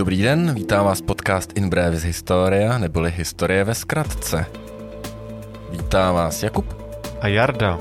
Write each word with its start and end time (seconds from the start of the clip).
Dobrý 0.00 0.22
den, 0.22 0.54
vítá 0.54 0.82
vás 0.82 1.00
podcast 1.00 1.58
In 1.58 1.70
Brevis 1.70 2.02
Historia, 2.02 2.78
neboli 2.78 3.10
Historie 3.10 3.64
ve 3.64 3.74
zkratce. 3.74 4.46
Vítá 5.70 6.12
vás 6.12 6.42
Jakub 6.42 6.66
a 7.20 7.28
Jarda. 7.28 7.78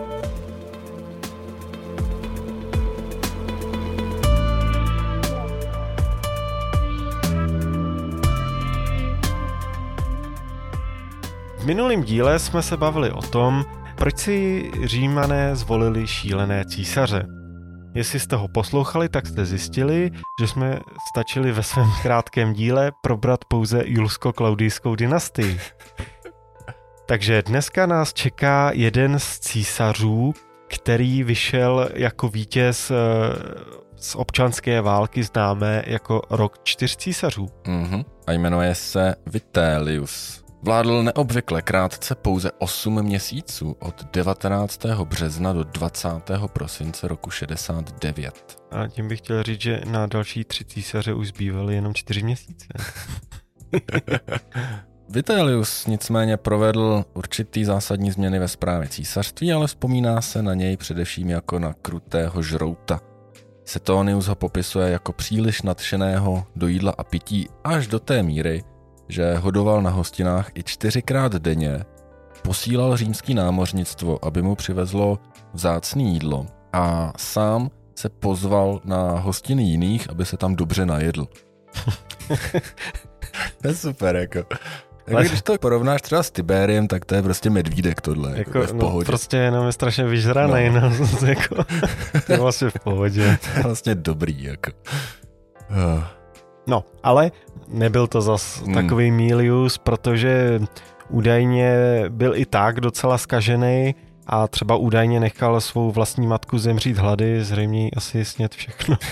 V 11.57 11.65
minulém 11.65 12.03
díle 12.03 12.39
jsme 12.39 12.61
se 12.61 12.77
bavili 12.77 13.11
o 13.11 13.21
tom, 13.21 13.65
proč 13.95 14.17
si 14.17 14.71
římané 14.83 15.55
zvolili 15.55 16.07
šílené 16.07 16.65
císaře. 16.65 17.38
Jestli 17.93 18.19
jste 18.19 18.35
ho 18.35 18.47
poslouchali, 18.47 19.09
tak 19.09 19.27
jste 19.27 19.45
zjistili, 19.45 20.11
že 20.41 20.47
jsme 20.47 20.79
stačili 21.09 21.51
ve 21.51 21.63
svém 21.63 21.87
krátkém 22.01 22.53
díle 22.53 22.91
probrat 23.01 23.45
pouze 23.45 23.81
julsko-klaudijskou 23.85 24.95
dynastii. 24.95 25.59
Takže 27.05 27.41
dneska 27.41 27.85
nás 27.85 28.13
čeká 28.13 28.71
jeden 28.73 29.19
z 29.19 29.39
císařů, 29.39 30.33
který 30.67 31.23
vyšel 31.23 31.89
jako 31.93 32.29
vítěz 32.29 32.91
eh, 32.91 32.95
z 33.95 34.15
občanské 34.15 34.81
války 34.81 35.23
známé 35.23 35.83
jako 35.87 36.21
rok 36.29 36.59
čtyř 36.63 36.95
císařů. 36.95 37.45
Mm-hmm. 37.63 38.05
A 38.27 38.31
jmenuje 38.31 38.75
se 38.75 39.15
Vitellius. 39.25 40.43
Vládl 40.61 41.03
neobvykle 41.03 41.61
krátce 41.61 42.15
pouze 42.15 42.51
8 42.57 43.03
měsíců 43.03 43.75
od 43.79 44.05
19. 44.13 44.85
března 45.03 45.53
do 45.53 45.63
20. 45.63 46.09
prosince 46.47 47.07
roku 47.07 47.29
69. 47.29 48.61
A 48.71 48.87
tím 48.87 49.07
bych 49.07 49.19
chtěl 49.19 49.43
říct, 49.43 49.61
že 49.61 49.81
na 49.85 50.07
další 50.07 50.43
tři 50.43 50.65
císaře 50.65 51.13
už 51.13 51.27
zbývaly 51.27 51.75
jenom 51.75 51.93
čtyři 51.93 52.23
měsíce. 52.23 52.67
Vitellius 55.09 55.87
nicméně 55.87 56.37
provedl 56.37 57.05
určitý 57.13 57.65
zásadní 57.65 58.11
změny 58.11 58.39
ve 58.39 58.47
správě 58.47 58.87
císařství, 58.87 59.53
ale 59.53 59.67
vzpomíná 59.67 60.21
se 60.21 60.41
na 60.41 60.53
něj 60.53 60.77
především 60.77 61.29
jako 61.29 61.59
na 61.59 61.73
krutého 61.73 62.41
žrouta. 62.41 62.99
Setonius 63.65 64.27
ho 64.27 64.35
popisuje 64.35 64.89
jako 64.89 65.13
příliš 65.13 65.61
nadšeného 65.61 66.45
do 66.55 66.67
jídla 66.67 66.93
a 66.97 67.03
pití 67.03 67.47
až 67.63 67.87
do 67.87 67.99
té 67.99 68.23
míry, 68.23 68.63
že 69.09 69.35
hodoval 69.35 69.81
na 69.81 69.89
hostinách 69.89 70.51
i 70.55 70.63
čtyřikrát 70.63 71.35
denně, 71.35 71.79
posílal 72.41 72.97
římský 72.97 73.33
námořnictvo, 73.33 74.25
aby 74.25 74.41
mu 74.41 74.55
přivezlo 74.55 75.19
vzácné 75.53 76.03
jídlo 76.03 76.45
a 76.73 77.13
sám 77.17 77.69
se 77.95 78.09
pozval 78.09 78.81
na 78.83 79.11
hostiny 79.11 79.63
jiných, 79.63 80.09
aby 80.09 80.25
se 80.25 80.37
tam 80.37 80.55
dobře 80.55 80.85
najedl. 80.85 81.27
to 83.61 83.67
je 83.67 83.75
super, 83.75 84.15
jako. 84.15 84.45
Ale... 85.13 85.25
Když 85.25 85.41
to 85.41 85.57
porovnáš 85.57 86.01
třeba 86.01 86.23
s 86.23 86.31
Tiberiem, 86.31 86.87
tak 86.87 87.05
to 87.05 87.15
je 87.15 87.21
prostě 87.21 87.49
medvídek 87.49 88.01
tohle. 88.01 88.37
Jako, 88.37 88.57
jako 88.57 88.73
v 88.73 88.75
no, 88.75 88.79
pohodě. 88.79 89.05
No, 89.05 89.05
prostě 89.05 89.37
jenom 89.37 89.65
je 89.65 89.71
strašně 89.71 90.03
vyžraný, 90.03 90.69
no. 90.69 90.89
no 90.89 91.27
jako, 91.27 91.55
to 92.25 92.31
je 92.31 92.37
vlastně 92.37 92.69
v 92.69 92.79
pohodě. 92.83 93.37
To 93.53 93.59
je 93.59 93.63
vlastně 93.63 93.95
dobrý, 93.95 94.43
jako. 94.43 94.71
No, 96.69 96.83
ale 97.03 97.31
nebyl 97.67 98.07
to 98.07 98.21
zas 98.21 98.61
hmm. 98.61 98.73
takový 98.73 99.11
Milius, 99.11 99.77
protože 99.77 100.61
údajně 101.09 101.75
byl 102.09 102.35
i 102.35 102.45
tak 102.45 102.81
docela 102.81 103.17
skažený 103.17 103.95
a 104.27 104.47
třeba 104.47 104.75
údajně 104.75 105.19
nechal 105.19 105.61
svou 105.61 105.91
vlastní 105.91 106.27
matku 106.27 106.57
zemřít 106.57 106.97
hlady, 106.97 107.43
zřejmě 107.43 107.89
asi 107.95 108.25
snět 108.25 108.53
všechno. 108.53 108.95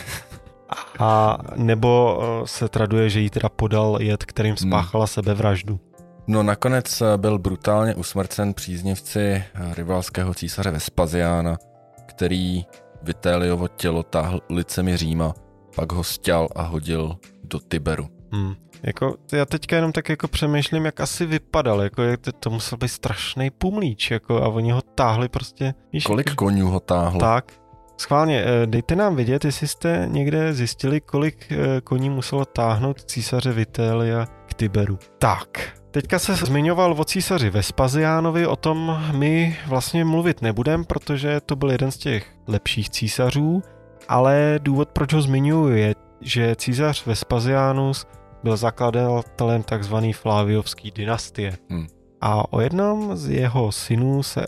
A 1.00 1.38
nebo 1.56 2.20
eh, 2.22 2.48
se 2.48 2.70
traduje, 2.70 3.10
že 3.10 3.20
jí 3.20 3.30
teda 3.30 3.50
podal 3.50 3.98
jed, 4.02 4.26
kterým 4.26 4.56
hmm. 4.62 4.70
spáchala 4.70 5.04
hmm. 5.04 5.08
sebevraždu. 5.08 5.80
No 6.28 6.44
nakonec 6.44 7.02
eh, 7.02 7.18
byl 7.18 7.40
brutálně 7.40 7.96
usmrcen 7.96 8.54
příznivci 8.54 9.22
eh, 9.22 9.44
rivalského 9.74 10.34
císaře 10.34 10.72
Vespaziána, 10.72 11.58
který 12.06 12.66
Vitéliovo 13.04 13.68
tělo 13.68 14.04
táhl 14.04 14.42
ulicemi 14.50 14.98
Říma, 14.98 15.34
pak 15.76 15.92
ho 15.92 16.04
stěl 16.04 16.48
a 16.56 16.62
hodil 16.62 17.18
do 17.48 17.60
Tiberu. 17.60 18.08
Hmm. 18.32 18.56
Jako, 18.84 19.16
já 19.32 19.46
teďka 19.46 19.76
jenom 19.76 19.92
tak 19.92 20.10
jako 20.10 20.28
přemýšlím, 20.28 20.86
jak 20.86 21.00
asi 21.00 21.26
vypadal, 21.26 21.82
jako 21.82 22.04
jak 22.04 22.22
to, 22.22 22.32
to 22.32 22.50
musel 22.50 22.78
být 22.78 22.88
strašný 22.88 23.50
pumlíč, 23.50 24.12
jako 24.12 24.44
a 24.44 24.48
oni 24.48 24.72
ho 24.72 24.82
táhli 24.82 25.30
prostě. 25.30 25.74
Víš, 25.94 26.04
Kolik 26.04 26.28
jako, 26.28 26.46
konňů 26.46 26.70
ho 26.70 26.80
táhlo? 26.80 27.20
Tak. 27.20 27.52
Schválně, 27.98 28.44
eh, 28.44 28.68
dejte 28.68 28.96
nám 28.96 29.16
vědět, 29.16 29.46
jestli 29.46 29.68
jste 29.68 30.08
někde 30.12 30.54
zjistili, 30.54 31.02
kolik 31.02 31.54
koní 31.84 32.10
muselo 32.10 32.46
táhnout 32.46 33.04
císaře 33.04 33.52
Vitélia 33.52 34.26
k 34.26 34.54
Tiberu. 34.54 35.00
Tak, 35.20 35.78
Teďka 35.92 36.20
se 36.20 36.36
zmiňoval 36.36 36.96
o 36.98 37.04
císaři 37.04 37.50
Vespaziánovi, 37.50 38.48
o 38.48 38.56
tom 38.56 39.04
my 39.12 39.58
vlastně 39.68 40.06
mluvit 40.06 40.42
nebudem, 40.42 40.86
protože 40.86 41.42
to 41.46 41.56
byl 41.56 41.72
jeden 41.72 41.92
z 41.92 41.98
těch 41.98 42.32
lepších 42.48 42.90
císařů, 42.90 43.62
ale 44.08 44.60
důvod, 44.64 44.90
proč 44.90 45.14
ho 45.14 45.22
zmiňuji, 45.22 45.78
je, 45.78 45.96
že 46.22 46.56
císař 46.56 47.06
Vespazianus 47.06 48.06
byl 48.44 48.58
zakladatelem 48.58 49.64
tzv. 49.64 49.96
Fláviovské 50.14 50.92
dynastie. 50.92 51.58
Hmm. 51.70 51.88
A 52.22 52.54
o 52.54 52.62
jednom 52.62 53.18
z 53.18 53.30
jeho 53.30 53.72
synů 53.72 54.24
se 54.24 54.46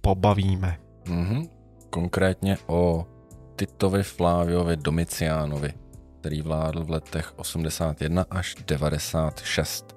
pobavíme. 0.00 0.78
Mm-hmm. 1.04 1.48
Konkrétně 1.90 2.58
o 2.66 3.06
Titovi 3.56 4.02
Fláviovi 4.02 4.76
Domiciánovi, 4.76 5.72
který 6.20 6.42
vládl 6.42 6.84
v 6.84 6.90
letech 6.90 7.32
81 7.36 8.24
až 8.30 8.56
96. 8.66 9.96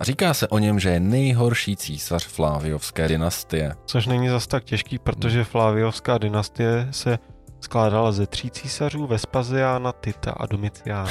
A 0.00 0.04
říká 0.04 0.34
se 0.34 0.48
o 0.48 0.58
něm, 0.58 0.80
že 0.80 0.90
je 0.90 1.00
nejhorší 1.00 1.76
císař 1.76 2.26
Fláviovské 2.26 3.08
dynastie. 3.08 3.74
Což 3.86 4.06
není 4.06 4.28
zas 4.28 4.46
tak 4.46 4.64
těžký, 4.64 4.98
protože 4.98 5.44
Fláviovská 5.44 6.18
dynastie 6.18 6.88
se 6.90 7.18
skládala 7.66 8.12
ze 8.12 8.26
tří 8.26 8.50
císařů, 8.50 9.06
Vespaziána, 9.06 9.92
Tita 9.92 10.30
a 10.30 10.46
Domiciána. 10.46 11.10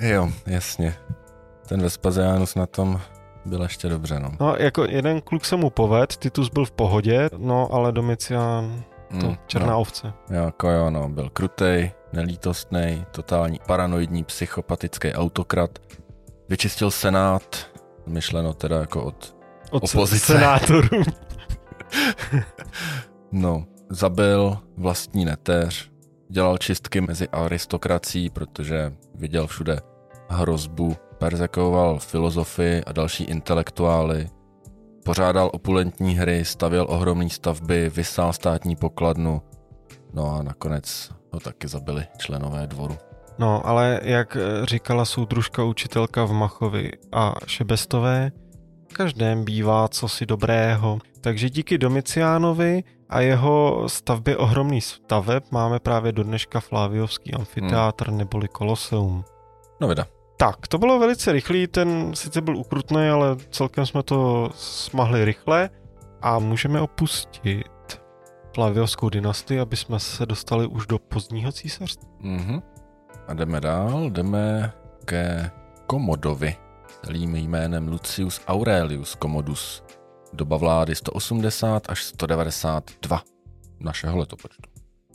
jo, 0.00 0.30
jasně. 0.46 0.94
Ten 1.68 1.82
Vespaziánus 1.82 2.54
na 2.54 2.66
tom 2.66 3.00
byl 3.44 3.62
ještě 3.62 3.88
dobře, 3.88 4.20
no. 4.20 4.30
No, 4.40 4.56
jako 4.58 4.84
jeden 4.84 5.20
kluk 5.20 5.44
se 5.44 5.56
mu 5.56 5.70
poved, 5.70 6.16
Titus 6.16 6.48
byl 6.48 6.64
v 6.64 6.70
pohodě, 6.70 7.30
no, 7.36 7.68
ale 7.72 7.92
Domicián, 7.92 8.82
to 9.20 9.26
mm, 9.26 9.36
černá 9.46 9.72
no. 9.72 9.80
ovce. 9.80 10.12
Jako 10.30 10.70
jo, 10.70 10.90
no, 10.90 11.08
byl 11.08 11.30
krutej, 11.30 11.92
nelítostný, 12.12 13.04
totální 13.10 13.60
paranoidní, 13.66 14.24
psychopatický 14.24 15.12
autokrat. 15.12 15.70
Vyčistil 16.48 16.90
senát, 16.90 17.66
myšleno 18.06 18.54
teda 18.54 18.80
jako 18.80 19.04
od, 19.04 19.36
od 19.70 19.84
opozice. 19.84 20.32
senátorů. 20.32 20.88
no, 23.32 23.64
zabil 23.90 24.58
vlastní 24.76 25.24
neteř, 25.24 25.90
dělal 26.28 26.58
čistky 26.58 27.00
mezi 27.00 27.28
aristokrací, 27.28 28.30
protože 28.30 28.92
viděl 29.14 29.46
všude 29.46 29.78
hrozbu, 30.28 30.96
perzekoval 31.18 31.98
filozofy 31.98 32.84
a 32.86 32.92
další 32.92 33.24
intelektuály, 33.24 34.28
pořádal 35.04 35.50
opulentní 35.52 36.14
hry, 36.14 36.44
stavěl 36.44 36.86
ohromné 36.88 37.30
stavby, 37.30 37.90
vysál 37.90 38.32
státní 38.32 38.76
pokladnu, 38.76 39.42
no 40.14 40.34
a 40.34 40.42
nakonec 40.42 41.12
ho 41.32 41.40
taky 41.40 41.68
zabili 41.68 42.04
členové 42.18 42.66
dvoru. 42.66 42.96
No, 43.38 43.66
ale 43.66 44.00
jak 44.02 44.36
eh, 44.36 44.66
říkala 44.66 45.04
soudružka 45.04 45.64
učitelka 45.64 46.24
v 46.24 46.32
Machovi 46.32 46.90
a 47.12 47.34
Šebestové, 47.46 48.32
každém 48.92 49.44
bývá 49.44 49.88
cosi 49.88 50.26
dobrého. 50.26 50.98
Takže 51.26 51.50
díky 51.50 51.78
Domiciánovi 51.78 52.84
a 53.08 53.20
jeho 53.20 53.84
stavbě 53.86 54.36
ohromný 54.36 54.80
staveb 54.80 55.42
máme 55.50 55.80
právě 55.80 56.12
do 56.12 56.22
dneška 56.22 56.60
Fláviovský 56.60 57.34
amfiteátr 57.34 58.08
hmm. 58.08 58.18
neboli 58.18 58.48
Koloseum. 58.48 59.24
No 59.80 59.88
vida. 59.88 60.06
Tak, 60.36 60.68
to 60.68 60.78
bylo 60.78 60.98
velice 60.98 61.32
rychlý, 61.32 61.66
ten 61.66 62.14
sice 62.14 62.40
byl 62.40 62.56
ukrutný, 62.56 63.08
ale 63.08 63.36
celkem 63.50 63.86
jsme 63.86 64.02
to 64.02 64.50
smahli 64.54 65.24
rychle 65.24 65.70
a 66.22 66.38
můžeme 66.38 66.80
opustit 66.80 68.00
Flaviovskou 68.54 69.08
dynastii, 69.08 69.60
aby 69.60 69.76
jsme 69.76 70.00
se 70.00 70.26
dostali 70.26 70.66
už 70.66 70.86
do 70.86 70.98
pozdního 70.98 71.52
císařství. 71.52 72.08
Mm-hmm. 72.20 72.62
A 73.28 73.34
jdeme 73.34 73.60
dál, 73.60 74.10
jdeme 74.10 74.72
ke 75.04 75.50
Komodovi, 75.86 76.56
celým 77.04 77.36
jménem 77.36 77.88
Lucius 77.88 78.40
Aurelius 78.46 79.16
Commodus. 79.22 79.82
Doba 80.36 80.56
vlády 80.56 80.94
180 80.94 81.82
až 81.88 82.02
192 82.04 83.22
našeho 83.80 84.18
letopočtu. 84.18 84.62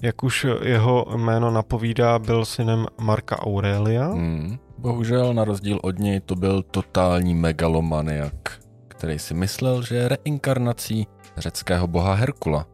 Jak 0.02 0.24
už 0.24 0.46
jeho 0.64 1.06
jméno 1.18 1.52
napovídá, 1.52 2.20
byl 2.20 2.46
synem 2.46 2.86
Marka 3.02 3.40
Aurelia. 3.42 4.08
Hmm. 4.08 4.60
Bohužel 4.78 5.34
na 5.34 5.44
rozdíl 5.44 5.80
od 5.84 6.00
něj 6.00 6.20
to 6.20 6.36
byl 6.36 6.64
totální 6.64 7.36
megalomaniak, 7.36 8.60
který 8.88 9.20
si 9.20 9.34
myslel, 9.34 9.84
že 9.84 9.96
je 9.96 10.08
reinkarnací 10.08 11.08
řeckého 11.38 11.88
boha 11.88 12.14
Herkula, 12.14 12.66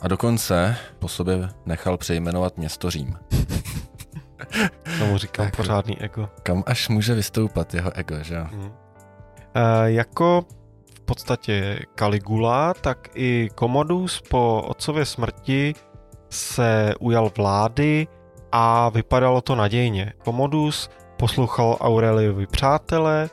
a 0.00 0.08
dokonce 0.08 0.76
po 0.98 1.08
sobě 1.08 1.48
nechal 1.66 1.96
přejmenovat 1.96 2.58
město 2.58 2.90
Řím. 2.90 3.18
tomu 4.98 5.18
říkám 5.18 5.46
Tak. 5.46 5.56
pořádný 5.56 5.98
ego. 6.02 6.28
Kam 6.42 6.62
až 6.66 6.88
může 6.88 7.14
vystoupat 7.14 7.74
jeho 7.74 7.96
ego, 7.96 8.22
že 8.22 8.34
jo? 8.34 8.46
Hmm. 8.50 8.72
E, 9.54 9.92
jako 9.92 10.44
podstatě 11.02 11.80
Caligula, 11.98 12.74
tak 12.74 13.08
i 13.14 13.48
Commodus 13.58 14.22
po 14.30 14.62
otcově 14.66 15.04
smrti 15.04 15.74
se 16.30 16.94
ujal 17.00 17.30
vlády 17.36 18.06
a 18.52 18.88
vypadalo 18.88 19.40
to 19.40 19.54
nadějně. 19.54 20.12
Commodus 20.24 20.90
poslouchal 21.16 21.76
Aureliovi 21.80 22.46
přátele 22.46 23.30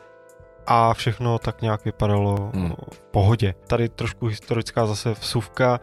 a 0.68 0.94
všechno 0.94 1.40
tak 1.40 1.62
nějak 1.62 1.86
vypadalo 1.86 2.52
Hmm. 2.54 2.74
v 2.92 3.02
pohodě. 3.12 3.54
Tady 3.68 3.90
trošku 3.90 4.26
historická 4.28 4.86
zase 4.86 5.12
vsuvka. 5.12 5.80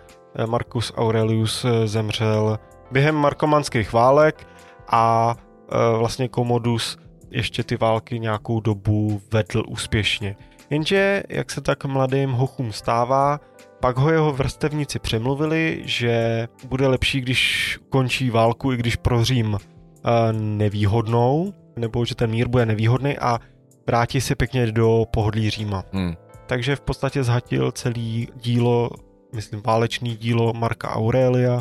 Marcus 0.47 0.93
Aurelius 0.97 1.67
zemřel 1.85 2.59
během 2.91 3.15
markomanských 3.15 3.93
válek 3.93 4.47
a 4.89 5.35
eh, 5.39 5.99
vlastně 5.99 6.29
Commodus 6.29 6.99
ještě 7.31 7.65
ty 7.65 7.77
války 7.77 8.21
nějakou 8.21 8.61
dobu 8.61 9.21
vedl 9.33 9.63
úspěšně. 9.69 10.37
Jenže, 10.71 11.23
jak 11.29 11.51
se 11.51 11.61
tak 11.61 11.85
mladým 11.85 12.31
hochům 12.31 12.73
stává, 12.73 13.41
pak 13.81 13.97
ho 13.97 14.11
jeho 14.11 14.33
vrstevníci 14.33 14.99
přemluvili, 14.99 15.83
že 15.85 16.49
bude 16.69 16.87
lepší, 16.87 17.21
když 17.21 17.79
končí 17.89 18.31
válku, 18.31 18.73
i 18.73 18.77
když 18.77 18.97
pro 18.97 19.25
Řím 19.25 19.59
eh, 19.59 20.33
nevýhodnou, 20.33 21.53
nebo 21.77 22.05
že 22.05 22.15
ten 22.15 22.31
mír 22.31 22.49
bude 22.49 22.67
nevýhodný 22.67 23.19
a 23.19 23.39
vrátí 23.87 24.21
se 24.21 24.35
pěkně 24.35 24.73
do 24.73 25.05
pohodlí 25.13 25.51
Říma. 25.51 25.85
Hmm. 25.93 26.15
Takže 26.47 26.77
v 26.77 26.81
podstatě 26.81 27.25
zhatil 27.25 27.73
celý 27.73 28.29
dílo, 28.37 28.91
myslím 29.35 29.63
válečný 29.63 30.17
dílo 30.17 30.53
Marka 30.53 30.97
Aurelia, 30.97 31.61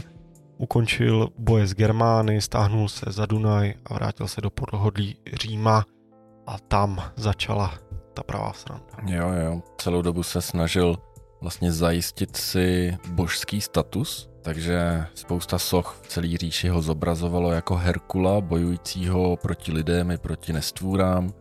ukončil 0.58 1.30
boje 1.38 1.68
s 1.68 1.74
Germány, 1.74 2.42
stáhnul 2.42 2.90
se 2.90 3.06
za 3.10 3.26
Dunaj 3.26 3.74
a 3.86 3.94
vrátil 3.94 4.28
se 4.28 4.42
do 4.42 4.50
podhodlí 4.50 5.18
Říma 5.34 5.86
a 6.48 6.60
tam 6.60 7.04
začala 7.16 7.74
ta 8.16 8.24
pravá 8.24 8.54
sranda. 8.54 8.86
Jo, 9.08 9.30
jo. 9.30 9.62
Celou 9.78 10.02
dobu 10.02 10.24
se 10.24 10.42
snažil 10.42 10.98
vlastně 11.42 11.72
zajistit 11.72 12.38
si 12.38 12.98
božský 13.10 13.62
status, 13.62 14.30
takže 14.42 15.06
spousta 15.14 15.60
soch 15.60 16.00
v 16.02 16.08
celý 16.08 16.38
říši 16.38 16.70
ho 16.70 16.82
zobrazovalo 16.82 17.52
jako 17.52 17.76
Herkula, 17.76 18.42
bojujícího 18.42 19.38
proti 19.38 19.72
lidem 19.72 20.12
i 20.12 20.18
proti 20.18 20.54
nestvůrám. 20.54 21.34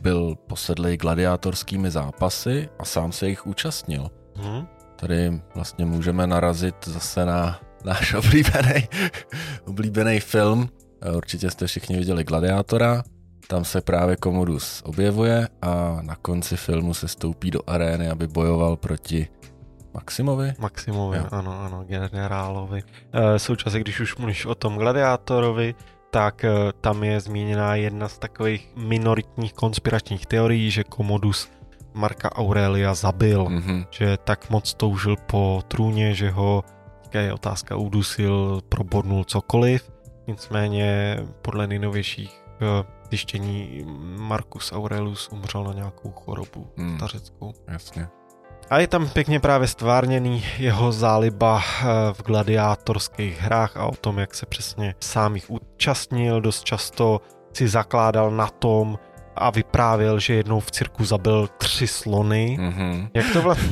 Byl 0.00 0.34
posedlej 0.34 0.96
gladiátorskými 0.96 1.90
zápasy 1.90 2.68
a 2.78 2.84
sám 2.84 3.12
se 3.12 3.28
jich 3.28 3.46
účastnil. 3.46 4.10
Hm? 4.36 4.66
Tady 4.96 5.42
vlastně 5.54 5.84
můžeme 5.84 6.26
narazit 6.26 6.76
zase 6.86 7.24
na 7.24 7.60
náš 7.84 8.14
oblíbený, 8.18 8.88
oblíbený 9.66 10.20
film. 10.20 10.68
Určitě 11.16 11.50
jste 11.50 11.66
všichni 11.66 11.96
viděli 11.96 12.24
Gladiátora. 12.24 13.02
Tam 13.48 13.64
se 13.64 13.80
právě 13.80 14.16
Commodus 14.24 14.82
objevuje 14.84 15.48
a 15.62 15.98
na 16.02 16.16
konci 16.16 16.56
filmu 16.56 16.94
se 16.94 17.08
stoupí 17.08 17.50
do 17.50 17.60
arény, 17.66 18.10
aby 18.10 18.26
bojoval 18.26 18.76
proti 18.76 19.28
Maximovi. 19.94 20.52
Maximovi, 20.58 21.18
Jo. 21.18 21.24
ano, 21.30 21.60
ano, 21.60 21.84
generálovi. 21.84 22.82
E, 23.12 23.38
současně, 23.38 23.80
když 23.80 24.00
už 24.00 24.16
mluvíš 24.16 24.46
o 24.46 24.54
tom 24.54 24.76
gladiátorovi, 24.76 25.74
tak 26.10 26.44
e, 26.44 26.50
tam 26.80 27.04
je 27.04 27.20
zmíněná 27.20 27.74
jedna 27.74 28.08
z 28.08 28.18
takových 28.18 28.72
minoritních 28.76 29.52
konspiračních 29.52 30.26
teorií, 30.26 30.70
že 30.70 30.84
Commodus 30.96 31.48
Marka 31.94 32.36
Aurelia 32.36 32.94
zabil. 32.94 33.44
Mhm. 33.48 33.84
že 33.90 34.16
tak 34.24 34.50
moc 34.50 34.74
toužil 34.74 35.16
po 35.26 35.62
trůně, 35.68 36.14
že 36.14 36.30
ho, 36.30 36.64
je 37.14 37.32
otázka, 37.32 37.76
udusil, 37.76 38.60
probodnul 38.68 39.24
cokoliv. 39.24 39.90
Nicméně 40.26 41.18
podle 41.42 41.66
nejnovějších 41.66 42.42
eh, 42.62 42.84
zjištění 43.08 43.82
Marcus 44.18 44.72
Aurelius 44.72 45.28
umřel 45.32 45.64
na 45.64 45.72
nějakou 45.72 46.10
chorobu 46.10 46.66
Hmm. 46.76 46.96
stařeckou. 46.96 47.52
Jasně. 47.68 48.08
A 48.70 48.78
je 48.78 48.86
tam 48.86 49.08
pěkně 49.08 49.40
právě 49.40 49.68
stvárněný 49.68 50.44
jeho 50.58 50.92
záliba 50.92 51.62
eh, 51.62 51.84
v 52.12 52.22
gladiátorských 52.22 53.40
hrách 53.40 53.76
a 53.76 53.86
o 53.86 53.94
tom, 53.94 54.18
jak 54.18 54.34
se 54.34 54.46
přesně 54.46 54.94
sám 55.00 55.34
jich 55.34 55.50
účastnil. 55.50 56.40
Dost 56.40 56.64
často 56.64 57.20
si 57.52 57.68
zakládal 57.68 58.30
na 58.30 58.46
tom 58.46 58.98
a 59.36 59.50
vyprávěl, 59.50 60.18
že 60.18 60.34
jednou 60.34 60.60
v 60.60 60.70
cirku 60.70 61.04
zabil 61.04 61.48
tři 61.58 61.86
slony. 61.86 62.56
Mhm. 62.60 63.08
Jak 63.14 63.32
to 63.32 63.42
vlastně 63.42 63.68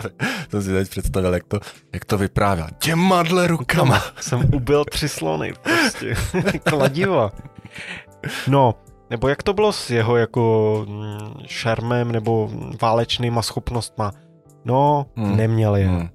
to 0.50 0.62
si 0.62 0.72
teď 0.72 0.90
představil, 0.90 1.34
jak 1.34 1.44
to, 1.44 1.60
jak 1.94 2.04
to 2.04 2.18
vyprávěl. 2.18 2.66
Těma 2.78 3.22
dle 3.22 3.46
rukama. 3.46 4.02
jsem 4.20 4.54
ubil 4.54 4.84
tři 4.84 5.08
slony, 5.08 5.52
prostě. 5.62 6.14
Kladiva. 6.64 7.32
No, 8.48 8.74
nebo 9.10 9.28
jak 9.28 9.42
to 9.42 9.52
bylo 9.52 9.72
s 9.72 9.90
jeho 9.90 10.16
jako 10.16 10.84
mm, 10.88 11.34
šarmem 11.46 12.12
nebo 12.12 12.50
válečnýma 12.82 13.42
schopnostma? 13.42 14.12
No, 14.64 15.06
Hmm. 15.16 15.36
neměl 15.36 15.76
je. 15.76 15.88
Hmm. 15.88 16.08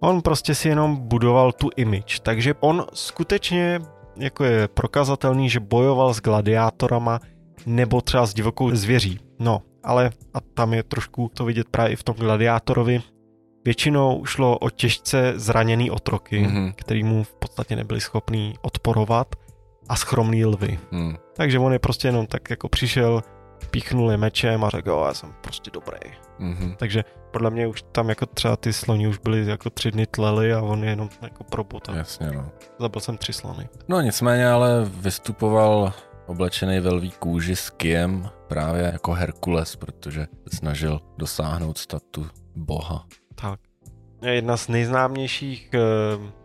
On 0.00 0.22
prostě 0.22 0.54
si 0.54 0.68
jenom 0.68 0.96
budoval 0.96 1.52
tu 1.52 1.68
image, 1.76 2.20
takže 2.22 2.54
on 2.60 2.84
skutečně 2.94 3.80
jako 4.16 4.44
je 4.44 4.68
prokazatelný, 4.68 5.50
že 5.50 5.60
bojoval 5.60 6.14
s 6.14 6.20
gladiátorama 6.20 7.20
nebo 7.66 8.00
třeba 8.00 8.26
s 8.26 8.34
divokou 8.34 8.70
zvěří. 8.76 9.20
No, 9.38 9.62
ale 9.84 10.10
a 10.34 10.40
tam 10.40 10.74
je 10.74 10.82
trošku 10.82 11.30
to 11.34 11.44
vidět 11.44 11.68
právě 11.70 11.92
i 11.92 11.96
v 11.96 12.02
tom 12.02 12.14
gladiátorovi. 12.16 13.00
Většinou 13.64 14.24
šlo 14.24 14.58
o 14.58 14.70
těžce 14.70 15.32
zraněný 15.36 15.90
otroky, 15.90 16.40
Mhm. 16.40 16.56
mm-hmm. 16.56 16.72
který 16.76 17.04
mu 17.04 17.22
v 17.22 17.34
podstatě 17.34 17.76
nebyli 17.76 18.00
schopní 18.00 18.54
odporovat 18.62 19.26
a 19.90 19.96
schromný 19.96 20.44
lvy. 20.44 20.78
Hmm. 20.92 21.16
Takže 21.36 21.58
on 21.58 21.72
je 21.72 21.78
prostě 21.78 22.08
jenom 22.08 22.26
tak 22.26 22.50
jako 22.50 22.68
přišel, 22.68 23.22
píchnul 23.70 24.10
je 24.10 24.16
mečem 24.16 24.64
a 24.64 24.70
řekl, 24.70 25.04
já 25.06 25.14
jsem 25.14 25.32
prostě 25.40 25.70
dobrý. 25.70 25.98
Mhm. 26.38 26.74
Takže 26.78 27.04
podle 27.30 27.50
mě 27.50 27.66
už 27.66 27.84
tam 27.92 28.08
jako 28.08 28.26
třeba 28.26 28.56
ty 28.56 28.72
sloni 28.72 29.08
už 29.08 29.18
byly 29.18 29.46
jako 29.46 29.70
tři 29.70 29.90
dny 29.90 30.06
tlely 30.06 30.52
a 30.52 30.60
on 30.60 30.84
je 30.84 30.90
jenom 30.90 31.08
jako 31.22 31.44
probotal. 31.44 31.94
Jasně, 31.94 32.32
no. 32.32 32.50
Zabil 32.78 33.00
jsem 33.00 33.16
tři 33.16 33.32
slony. 33.32 33.68
No 33.88 34.00
nicméně 34.00 34.48
ale 34.48 34.84
vystupoval 34.84 35.92
oblečený 36.26 36.80
ve 36.80 36.90
lví 36.90 37.10
kůži 37.10 37.56
s 37.56 37.70
kijem 37.70 38.30
právě 38.48 38.82
jako 38.92 39.12
Herkules, 39.12 39.76
protože 39.76 40.26
snažil 40.52 41.00
dosáhnout 41.18 41.78
statu 41.78 42.26
boha. 42.56 43.06
Tak. 43.34 43.60
Je 44.22 44.34
jedna 44.34 44.56
z 44.56 44.68
nejznámějších 44.68 45.70
eh, 45.74 45.78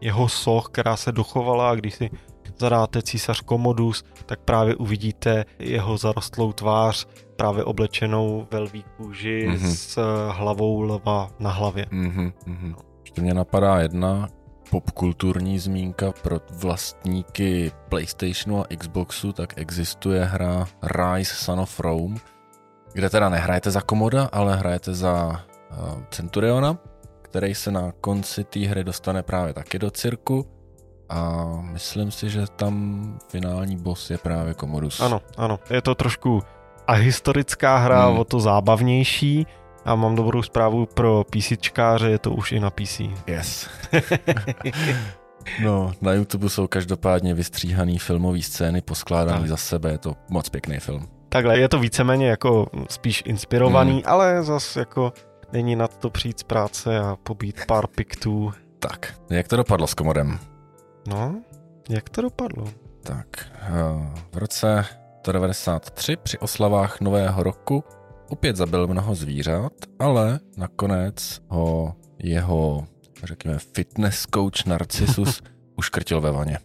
jeho 0.02 0.30
soch, 0.30 0.70
která 0.70 0.96
se 0.98 1.12
dochovala 1.12 1.70
a 1.70 1.76
když 1.76 1.94
si 1.94 2.10
zadáte 2.60 3.02
císař 3.02 3.44
Commodus, 3.50 4.04
tak 4.26 4.40
právě 4.40 4.76
uvidíte 4.76 5.46
jeho 5.60 5.98
zarostlou 5.98 6.54
tvář, 6.54 7.08
právě 7.36 7.64
oblečenou 7.64 8.48
ve 8.52 8.60
lví 8.60 8.86
kůži 8.98 9.48
Mhm. 9.48 9.56
mm-hmm. 9.58 9.74
s 9.76 9.98
eh, 9.98 10.02
hlavou 10.32 10.82
lva 10.82 11.30
na 11.40 11.52
hlavě. 11.52 11.86
Mhm, 11.92 12.32
mhm. 12.46 12.76
Ještě 13.04 13.22
mě 13.22 13.34
napadá 13.34 13.80
jedna 13.80 14.28
popkulturní 14.70 15.60
zmínka 15.60 16.12
pro 16.22 16.40
vlastníky 16.52 17.72
PlayStationu 17.90 18.62
a 18.62 18.68
Xboxu, 18.78 19.32
tak 19.34 19.54
existuje 19.58 20.26
hra 20.26 20.68
Rise 20.84 21.36
Son 21.36 21.60
of 21.60 21.80
Rome, 21.80 22.16
kde 22.94 23.10
teda 23.10 23.30
nehrajete 23.30 23.72
za 23.72 23.82
Komoda, 23.82 24.30
ale 24.32 24.56
hrajete 24.56 24.94
za 24.94 25.46
uh, 25.72 26.04
Centuriona, 26.12 26.78
který 27.22 27.56
se 27.56 27.72
na 27.72 27.92
konci 28.02 28.44
té 28.44 28.60
hry 28.60 28.84
dostane 28.84 29.24
právě 29.24 29.54
taky 29.54 29.80
do 29.80 29.92
cirku 29.92 30.46
a 31.10 31.46
myslím 31.62 32.12
si, 32.12 32.30
že 32.30 32.46
tam 32.56 33.04
finální 33.30 33.78
boss 33.78 34.10
je 34.10 34.18
právě 34.18 34.54
Komodus. 34.54 35.02
Ano, 35.02 35.22
ano. 35.38 35.60
Je 35.70 35.82
to 35.82 35.96
trošku 35.96 36.44
a 36.88 36.94
historická 36.94 37.78
hra, 37.78 38.06
Hmm. 38.08 38.20
o 38.20 38.24
to 38.24 38.40
zábavnější 38.40 39.48
a 39.86 39.96
mám 39.96 40.16
dobrou 40.16 40.42
zprávu 40.42 40.86
pro 40.86 41.24
PCčkáře, 41.30 42.10
je 42.10 42.20
to 42.20 42.32
už 42.32 42.52
i 42.52 42.60
na 42.60 42.70
PC. 42.70 43.02
Yes. 43.28 43.70
No, 45.64 45.92
na 46.02 46.14
YouTube 46.14 46.50
jsou 46.50 46.68
každopádně 46.68 47.34
vystříhaný 47.34 48.00
filmové 48.00 48.42
scény 48.42 48.82
poskládaný 48.82 49.40
Tak. 49.40 49.50
za 49.50 49.58
sebe, 49.58 49.92
je 49.92 49.98
to 49.98 50.16
moc 50.30 50.50
pěkný 50.50 50.78
film. 50.80 51.08
Takhle, 51.30 51.60
je 51.60 51.70
to 51.70 51.80
víceméně 51.80 52.28
jako 52.30 52.68
spíš 52.90 53.24
inspirovaný, 53.26 53.92
hmm. 53.92 54.02
ale 54.06 54.44
zas 54.44 54.76
jako 54.76 55.14
není 55.54 55.76
nad 55.76 55.98
to 55.98 56.10
přijít 56.10 56.40
z 56.40 56.44
práce 56.44 57.00
a 57.00 57.16
pobít 57.24 57.66
pár 57.68 57.88
piktů. 57.88 58.54
Tak, 58.80 59.14
jak 59.30 59.48
to 59.48 59.58
dopadlo 59.58 59.88
s 59.88 59.94
Komodem? 59.94 60.40
No, 61.08 61.42
jak 61.90 62.10
to 62.10 62.22
dopadlo? 62.22 62.66
Tak, 63.04 63.28
eh, 63.62 63.72
v 64.34 64.38
roce 64.38 64.86
1993 65.22 66.16
při 66.16 66.38
oslavách 66.40 67.02
Nového 67.02 67.44
roku 67.44 67.84
opět 68.30 68.56
zabil 68.56 68.88
mnoho 68.88 69.16
zvířat, 69.16 69.74
ale 70.00 70.40
nakonec 70.58 71.42
ho 71.48 71.96
jeho, 72.20 72.86
řekněme, 73.24 73.58
fitness 73.60 74.26
coach 74.34 74.66
Narcissus 74.66 75.42
uškrtil 75.78 76.22
ve 76.22 76.32
vaně. 76.32 76.60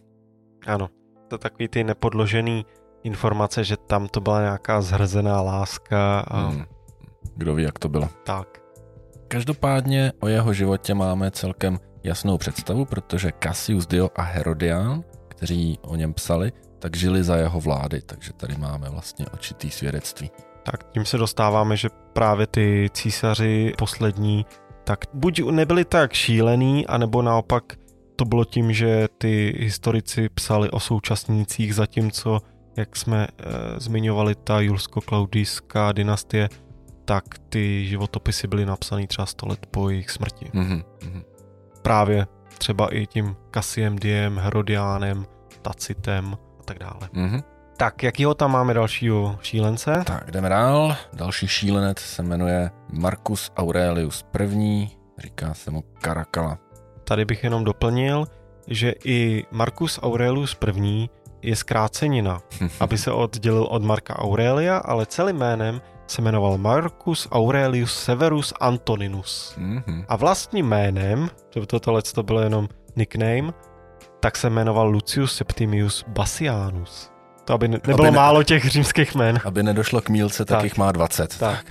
Ano, 0.67 0.89
to 1.27 1.37
takový 1.37 1.67
ty 1.67 1.83
nepodložený 1.83 2.65
informace, 3.03 3.63
že 3.63 3.77
tam 3.77 4.07
to 4.07 4.21
byla 4.21 4.41
nějaká 4.41 4.81
zhrzená 4.81 5.41
láska 5.41 6.19
a 6.19 6.39
hmm. 6.39 6.55
Hmm. 6.55 6.65
Kdo 7.35 7.55
ví, 7.55 7.63
jak 7.63 7.79
to 7.79 7.89
bylo. 7.89 8.09
tak. 8.23 8.61
Každopádně 9.27 10.11
o 10.19 10.27
jeho 10.27 10.53
životě 10.53 10.93
máme 10.93 11.31
celkem 11.31 11.79
jasnou 12.03 12.37
představu, 12.37 12.85
protože 12.85 13.31
Cassius 13.43 13.87
Dio 13.87 14.09
a 14.15 14.21
Herodian, 14.21 15.03
kteří 15.27 15.79
o 15.81 15.95
něm 15.95 16.13
psali, 16.13 16.51
tak 16.79 16.97
žili 16.97 17.23
za 17.23 17.35
jeho 17.35 17.59
vlády, 17.59 18.01
takže 18.01 18.33
tady 18.33 18.55
máme 18.57 18.89
vlastně 18.89 19.25
očitý 19.33 19.71
svědectví. 19.71 20.31
Tak 20.63 20.91
tím 20.91 21.05
se 21.05 21.17
dostáváme, 21.17 21.77
že 21.77 21.89
právě 22.13 22.47
ty 22.47 22.89
císaři 22.93 23.73
poslední, 23.77 24.45
tak 24.83 24.99
buď 25.13 25.41
nebyli 25.51 25.85
tak 25.85 26.13
šílený, 26.13 26.87
anebo 26.87 27.21
naopak 27.21 27.63
to 28.15 28.25
bylo 28.25 28.45
tím, 28.45 28.73
že 28.73 29.07
ty 29.17 29.55
historici 29.59 30.29
psali 30.29 30.69
o 30.69 30.79
současnících, 30.79 31.75
zatímco, 31.75 32.39
jak 32.77 32.95
jsme 32.95 33.27
e, 33.27 33.29
zmiňovali, 33.79 34.35
ta 34.35 34.59
julsko-klaudijská 34.59 35.91
dynastie, 35.91 36.49
tak 37.05 37.23
ty 37.49 37.85
životopisy 37.87 38.47
byly 38.47 38.65
napsané 38.65 39.07
třeba 39.07 39.25
100 39.25 39.47
let 39.47 39.65
po 39.71 39.89
jejich 39.89 40.09
smrti. 40.09 40.45
Mm-hmm. 40.45 40.83
Právě 41.81 42.27
třeba 42.57 42.93
i 42.95 43.07
tím 43.07 43.35
Cassiem 43.53 43.95
Diem, 43.95 44.37
Herodiánem, 44.37 45.25
Tacitem 45.61 46.37
a 46.59 46.63
tak 46.63 46.79
dále. 46.79 47.09
Mm-hmm. 47.13 47.43
Tak, 47.77 48.03
jakýho 48.03 48.33
tam 48.33 48.51
máme 48.51 48.73
dalšího 48.73 49.39
šílence? 49.41 50.03
Tak, 50.05 50.31
jdeme 50.31 50.49
dál. 50.49 50.95
Další 51.13 51.47
šílenec 51.47 51.99
se 51.99 52.23
jmenuje 52.23 52.71
Marcus 52.93 53.51
Aurelius 53.57 54.25
I. 54.39 54.89
Říká 55.17 55.53
se 55.53 55.71
mu 55.71 55.83
Karakala. 56.01 56.57
Tady 57.03 57.25
bych 57.25 57.43
jenom 57.43 57.63
doplnil, 57.63 58.25
že 58.67 58.93
i 59.05 59.45
Marcus 59.51 59.99
Aurelius 60.03 60.57
I. 60.75 61.09
je 61.41 61.55
zkrácenina, 61.55 62.41
aby 62.79 62.97
se 62.97 63.11
oddělil 63.11 63.63
od 63.63 63.83
Marka 63.83 64.19
Aurelia, 64.19 64.77
ale 64.77 65.05
celým 65.05 65.35
jménem 65.35 65.81
se 66.11 66.21
jmenoval 66.21 66.57
Marcus 66.57 67.27
Aurelius 67.31 68.03
Severus 68.03 68.53
Antoninus. 68.59 69.55
Mm-hmm. 69.57 70.05
A 70.07 70.15
vlastním 70.15 70.65
jménem, 70.65 71.29
to 71.67 71.79
tohle 71.79 72.01
to 72.01 72.23
bylo 72.23 72.41
jenom 72.41 72.69
nickname, 72.95 73.53
tak 74.19 74.37
se 74.37 74.49
jmenoval 74.49 74.87
Lucius 74.89 75.35
Septimius 75.35 76.05
Bassianus. 76.07 77.11
To 77.45 77.53
aby 77.53 77.67
ne, 77.67 77.73
nebylo 77.87 77.99
Aby 78.07 78.11
ne- 78.11 78.17
málo 78.17 78.43
těch 78.43 78.65
římských 78.69 79.15
jmén. 79.15 79.39
Aby 79.45 79.63
nedošlo 79.63 80.01
k 80.01 80.09
mílce, 80.09 80.45
tak, 80.45 80.57
Tak. 80.57 80.63
jich 80.63 80.77
má 80.77 80.91
20. 80.91 81.37
Tak. 81.39 81.65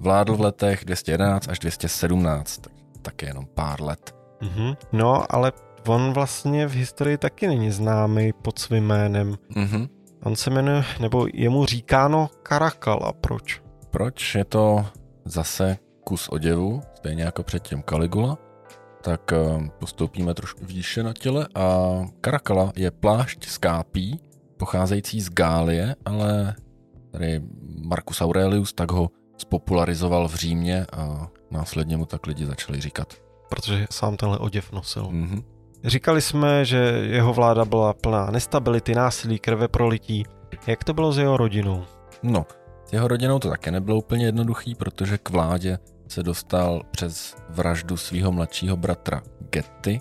Vládl 0.00 0.36
v 0.36 0.40
letech 0.40 0.84
211 0.84 1.48
až 1.48 1.58
217, 1.58 2.58
tak 2.58 2.72
taky 3.02 3.26
jenom 3.26 3.46
pár 3.54 3.82
let. 3.82 4.14
Mhm. 4.40 4.74
No, 4.92 5.24
ale 5.34 5.52
on 5.86 6.12
vlastně 6.12 6.66
v 6.66 6.72
historii 6.72 7.16
taky 7.18 7.46
není 7.46 7.70
známý 7.70 8.32
pod 8.32 8.58
svým 8.58 8.84
jménem. 8.86 9.36
Mhm. 9.54 9.88
On 10.22 10.36
se 10.36 10.50
jmenuje, 10.50 10.84
nebo 11.00 11.26
je 11.34 11.48
mu 11.50 11.66
říkáno 11.66 12.30
Karakala. 12.42 13.12
Proč? 13.12 13.60
Proč 13.90 14.34
je 14.34 14.44
to 14.44 14.86
zase 15.24 15.76
kus 16.04 16.28
oděvu, 16.28 16.82
stejně 16.94 17.22
jako 17.22 17.42
předtím 17.42 17.82
Caligula, 17.88 18.38
tak 19.02 19.32
eh, 19.32 19.70
postoupíme 19.78 20.34
trošku 20.34 20.64
výše 20.64 21.02
na 21.02 21.12
těle 21.12 21.48
a 21.54 21.88
Karakala 22.20 22.72
je 22.76 22.90
plášť 22.90 23.46
z 23.46 23.58
kápí, 23.58 24.20
pocházející 24.56 25.20
z 25.20 25.30
Gálie, 25.30 25.96
ale 26.04 26.54
tady 27.10 27.42
Marcus 27.84 28.20
Aurelius 28.20 28.72
tak 28.72 28.92
ho 28.92 29.10
spopularizoval 29.38 30.28
v 30.28 30.34
Římě 30.34 30.86
a 30.92 31.28
následně 31.50 31.96
mu 31.96 32.06
tak 32.06 32.26
lidi 32.26 32.46
začali 32.46 32.80
říkat. 32.80 33.14
Protože 33.48 33.86
sám 33.90 34.16
tenhle 34.16 34.38
oděv 34.38 34.72
nosil. 34.72 35.08
Mhm. 35.10 35.42
Říkali 35.84 36.20
jsme, 36.20 36.64
že 36.64 36.76
jeho 37.02 37.32
vláda 37.32 37.64
byla 37.64 37.94
plná 37.94 38.30
nestability, 38.30 38.94
násilí, 38.94 39.38
krve 39.38 39.68
prolití. 39.68 40.24
Jak 40.66 40.84
to 40.84 40.94
bylo 40.94 41.12
s 41.12 41.18
jeho 41.18 41.36
rodinou? 41.36 41.84
No, 42.22 42.46
s 42.90 42.92
jeho 42.92 43.08
rodinou 43.08 43.38
to 43.38 43.48
také 43.48 43.70
nebylo 43.70 43.98
úplně 43.98 44.26
jednoduchý, 44.26 44.74
protože 44.74 45.18
k 45.18 45.30
vládě 45.30 45.78
se 46.08 46.22
dostal 46.22 46.82
přes 46.90 47.36
vraždu 47.48 47.96
svého 47.96 48.32
mladšího 48.32 48.76
bratra 48.76 49.22
Getty, 49.50 50.00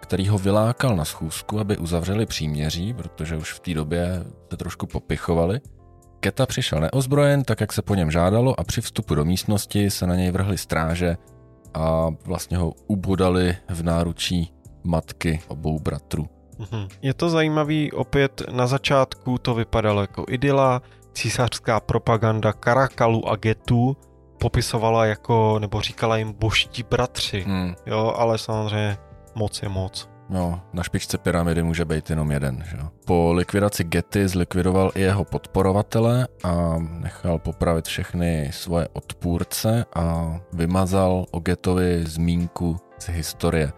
který 0.00 0.28
ho 0.28 0.38
vylákal 0.38 0.96
na 0.96 1.04
schůzku, 1.04 1.60
aby 1.60 1.76
uzavřeli 1.76 2.26
příměří, 2.26 2.94
protože 2.94 3.36
už 3.36 3.52
v 3.52 3.60
té 3.60 3.74
době 3.74 4.24
se 4.50 4.56
trošku 4.56 4.86
popichovali. 4.86 5.60
Geta 6.20 6.46
přišel 6.46 6.80
neozbrojen, 6.80 7.44
tak 7.44 7.60
jak 7.60 7.72
se 7.72 7.82
po 7.82 7.94
něm 7.94 8.10
žádalo 8.10 8.60
a 8.60 8.64
při 8.64 8.80
vstupu 8.80 9.14
do 9.14 9.24
místnosti 9.24 9.90
se 9.90 10.06
na 10.06 10.16
něj 10.16 10.30
vrhli 10.30 10.58
stráže 10.58 11.16
a 11.74 12.08
vlastně 12.24 12.56
ho 12.56 12.72
ubodali 12.86 13.56
v 13.68 13.82
náručí 13.82 14.52
matky 14.84 15.40
obou 15.48 15.78
bratrů. 15.78 16.26
Mhm. 16.58 16.88
Je 17.02 17.14
to 17.14 17.30
zajímavý, 17.30 17.92
opět 17.92 18.42
na 18.52 18.66
začátku 18.66 19.38
to 19.38 19.54
vypadalo 19.54 20.00
jako 20.00 20.24
idyla, 20.28 20.82
císařská 21.18 21.80
propaganda 21.80 22.52
Karakalu 22.52 23.28
a 23.28 23.36
Getu 23.36 23.96
popisovala 24.40 25.06
jako, 25.06 25.58
nebo 25.58 25.80
říkala 25.80 26.16
jim 26.16 26.32
božtí 26.32 26.82
bratři, 26.82 27.42
Hmm. 27.42 27.74
jo, 27.86 28.14
ale 28.16 28.38
samozřejmě 28.38 28.96
moc 29.34 29.62
je 29.62 29.68
moc. 29.68 30.08
No, 30.30 30.60
na 30.72 30.82
špičce 30.82 31.18
pyramidy 31.18 31.62
může 31.62 31.84
být 31.84 32.10
jenom 32.10 32.30
jeden. 32.30 32.64
Že? 32.70 32.76
jo. 32.76 32.88
Po 33.06 33.32
likvidaci 33.32 33.84
Getty 33.84 34.28
zlikvidoval 34.28 34.90
i 34.94 35.00
jeho 35.00 35.24
podporovatele 35.24 36.28
a 36.44 36.76
nechal 36.78 37.38
popravit 37.38 37.86
všechny 37.86 38.50
svoje 38.52 38.88
odpůrce 38.92 39.84
a 39.96 40.36
vymazal 40.52 41.24
o 41.30 41.40
Gettovi 41.40 42.04
zmínku 42.06 42.76
z 42.98 43.08
historie. 43.08 43.72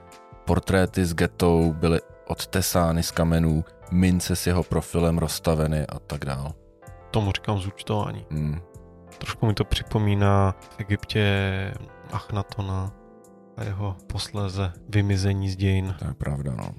Portréty 0.45 1.05
s 1.05 1.15
Gettou 1.15 1.73
byly 1.73 2.01
odtesány 2.29 3.03
z 3.03 3.11
kamenů, 3.11 3.65
mince 3.91 4.37
s 4.37 4.47
jeho 4.47 4.63
profilem 4.63 5.19
rozstaveny 5.19 5.87
a 5.87 5.99
tak 5.99 6.25
dál. 6.25 6.53
Tomu 7.11 7.33
říkám 7.33 7.59
zúčtování. 7.59 8.27
Hmm. 8.31 8.61
Trošku 9.19 9.47
mi 9.47 9.55
to 9.55 9.65
připomíná 9.65 10.55
v 10.61 10.81
Egyptě 10.81 11.25
Achnatona 12.13 12.93
a 13.57 13.65
jeho 13.65 13.97
posléze 14.07 14.73
vymizení 14.89 15.51
z 15.51 15.57
dějin. 15.57 15.95
To 15.99 16.05
je 16.05 16.15
pravda, 16.15 16.55
no. 16.59 16.71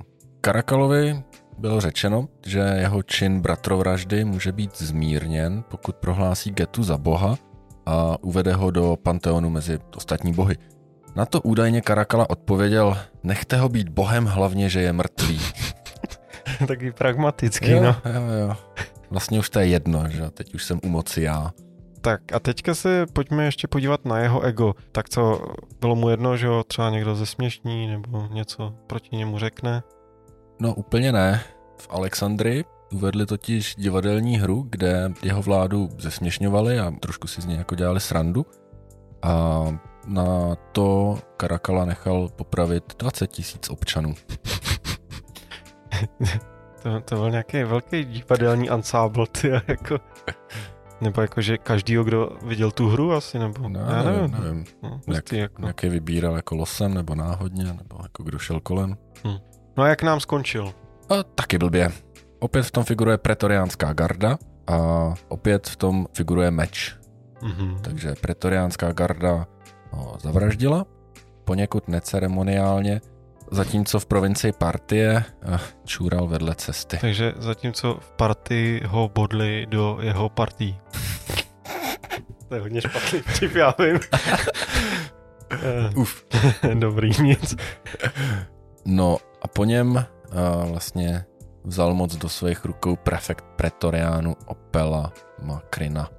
Karakalovi 0.42 1.24
bylo 1.58 1.82
řečeno, 1.82 2.28
že 2.46 2.60
jeho 2.60 3.04
čin 3.04 3.42
bratrovraždy 3.42 4.26
může 4.26 4.52
být 4.52 4.78
zmírněn, 4.78 5.64
pokud 5.70 5.96
prohlásí 5.96 6.52
Getu 6.52 6.84
za 6.84 6.98
boha 6.98 7.38
a 7.86 8.24
uvede 8.24 8.54
ho 8.54 8.72
do 8.72 8.98
panteonu 9.04 9.50
mezi 9.50 9.80
ostatní 9.96 10.34
bohy. 10.34 10.56
Na 11.16 11.26
to 11.26 11.42
údajně 11.42 11.82
Karakala 11.82 12.30
odpověděl, 12.30 12.98
nechte 13.24 13.58
ho 13.58 13.70
být 13.70 13.90
bohem, 13.90 14.26
hlavně, 14.26 14.70
že 14.70 14.82
je 14.82 14.94
mrtvý. 14.94 15.40
Taky 16.68 16.92
pragmatický, 16.92 17.72
jo, 17.72 17.84
no. 17.84 17.96
jo, 18.14 18.48
jo. 18.48 18.56
Vlastně 19.12 19.40
už 19.40 19.50
to 19.50 19.60
je 19.60 19.68
jedno, 19.68 20.10
že 20.10 20.30
teď 20.30 20.56
už 20.56 20.64
jsem 20.64 20.80
u 20.84 20.90
moci 20.90 21.22
já. 21.22 21.52
Tak 22.02 22.34
a 22.34 22.40
teďka 22.40 22.76
se 22.76 23.06
pojďme 23.14 23.46
ještě 23.46 23.68
podívat 23.68 24.06
na 24.06 24.20
jeho 24.20 24.42
ego. 24.42 24.74
Tak 24.92 25.10
co, 25.10 25.42
bylo 25.82 25.96
mu 25.96 26.10
jedno, 26.10 26.38
že 26.38 26.48
ho 26.48 26.64
třeba 26.64 26.90
někdo 26.90 27.16
zesměšní 27.16 27.88
nebo 27.88 28.28
něco 28.32 28.74
proti 28.88 29.16
němu 29.16 29.40
řekne? 29.40 29.84
No 30.60 30.74
úplně 30.74 31.12
ne. 31.12 31.42
V 31.78 31.88
Alexandrii 31.90 32.66
uvedli 32.94 33.26
totiž 33.26 33.76
divadelní 33.76 34.38
hru, 34.38 34.68
kde 34.70 35.12
jeho 35.24 35.42
vládu 35.42 35.90
zesměšňovali 35.98 36.80
a 36.80 36.92
trošku 36.92 37.28
si 37.28 37.42
z 37.42 37.46
něj 37.46 37.58
jako 37.58 37.76
dělali 37.76 38.00
srandu. 38.00 38.46
A 39.22 39.66
na 40.08 40.56
to 40.72 41.18
Karakala 41.38 41.86
nechal 41.86 42.30
popravit 42.30 42.96
20 43.00 43.28
tisíc 43.28 43.70
občanů. 43.70 44.16
To, 46.84 47.02
to 47.02 47.16
byl 47.16 47.30
nějaký 47.32 47.64
velký 47.64 48.06
divadelní 48.06 48.70
ansábl, 48.70 49.26
ty, 49.26 49.52
jako... 49.68 50.00
Nebo 51.02 51.22
jako, 51.22 51.42
že 51.42 51.58
každýho, 51.58 52.04
kdo 52.04 52.30
viděl 52.46 52.72
tu 52.72 52.90
hru 52.90 53.14
asi, 53.14 53.40
nebo... 53.40 53.70
No, 53.70 53.80
já 53.80 54.04
nevím. 54.04 54.32
nevím. 54.32 54.66
No, 54.84 54.90
Jak, 54.90 55.08
hustý, 55.08 55.38
jako. 55.38 55.68
jak 55.68 55.84
je 55.84 55.90
vybíral 55.90 56.36
jako 56.36 56.56
losem 56.56 56.94
nebo 56.94 57.16
náhodně, 57.16 57.64
nebo 57.64 57.98
jako 58.02 58.24
kdo 58.24 58.40
šel 58.40 58.60
kolem. 58.60 58.98
no 59.78 59.84
a 59.84 59.88
jak 59.88 60.04
nám 60.04 60.20
skončil? 60.20 60.74
A 61.10 61.24
taky 61.24 61.58
blbě. 61.58 61.92
Opět 62.40 62.64
v 62.64 62.72
tom 62.72 62.84
figuruje 62.84 63.18
pretoriánská 63.18 63.94
garda 63.94 64.38
a 64.68 64.78
opět 65.28 65.68
v 65.68 65.76
tom 65.76 66.08
figuruje 66.14 66.52
meč. 66.52 66.96
Mhm. 67.42 67.78
Takže 67.82 68.16
pretoriánská 68.22 68.92
garda 68.92 69.48
ho 69.92 70.18
zavraždila, 70.22 70.86
poněkud 71.46 71.88
neceremoniálně, 71.88 73.02
zatímco 73.52 74.00
v 74.00 74.06
provincii 74.06 74.52
Partie 74.52 75.24
eh, 75.44 75.60
čůral 75.86 76.28
vedle 76.28 76.56
cesty. 76.56 76.98
Takže 77.02 77.34
zatímco 77.38 77.98
v 78.02 78.12
partii 78.12 78.84
ho 78.86 79.10
bodli 79.10 79.66
do 79.70 79.98
jeho 80.02 80.30
partí. 80.30 80.78
to 82.48 82.56
je 82.56 82.62
hodně 82.62 82.82
špatný 82.82 83.20
vtip, 83.20 83.56
já 83.56 83.76
vím. 83.80 84.00
Eh, 85.52 85.90
Uf. 85.96 86.26
Dobrý, 86.74 87.12
nic. 87.22 87.56
No 88.86 89.18
a 89.42 89.48
po 89.48 89.66
něm 89.66 89.98
eh, 89.98 90.06
vlastně 90.70 91.26
vzal 91.64 91.94
moc 91.94 92.16
do 92.16 92.30
svých 92.30 92.66
rukou 92.66 92.96
prefekt 92.96 93.46
pretoriánu 93.56 94.36
Opela 94.46 95.14
Makrina. 95.42 96.10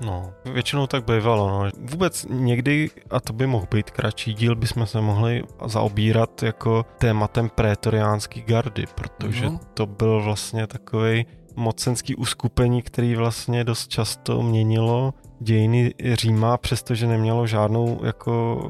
No, 0.00 0.32
většinou 0.52 0.86
tak 0.86 1.04
bývalo. 1.04 1.48
No. 1.48 1.70
Vůbec 1.90 2.26
někdy, 2.30 2.90
a 3.10 3.20
to 3.20 3.32
by 3.32 3.46
mohl 3.46 3.66
být 3.70 3.90
kratší 3.90 4.34
díl, 4.34 4.56
bychom 4.56 4.86
se 4.86 5.00
mohli 5.00 5.42
zaobírat 5.66 6.42
jako 6.42 6.86
tématem 6.98 7.48
prétoriánský 7.48 8.42
gardy, 8.42 8.84
protože 8.94 9.46
Mhm. 9.46 9.58
to 9.74 9.86
byl 9.86 10.22
vlastně 10.22 10.66
takový 10.66 11.26
mocenský 11.56 12.14
uskupení, 12.16 12.82
který 12.82 13.16
vlastně 13.16 13.64
dost 13.64 13.88
často 13.88 14.42
měnilo 14.42 15.14
dějiny 15.40 15.94
Říma, 16.12 16.56
přestože 16.58 17.06
nemělo 17.06 17.46
žádnou 17.46 18.00
jako 18.04 18.60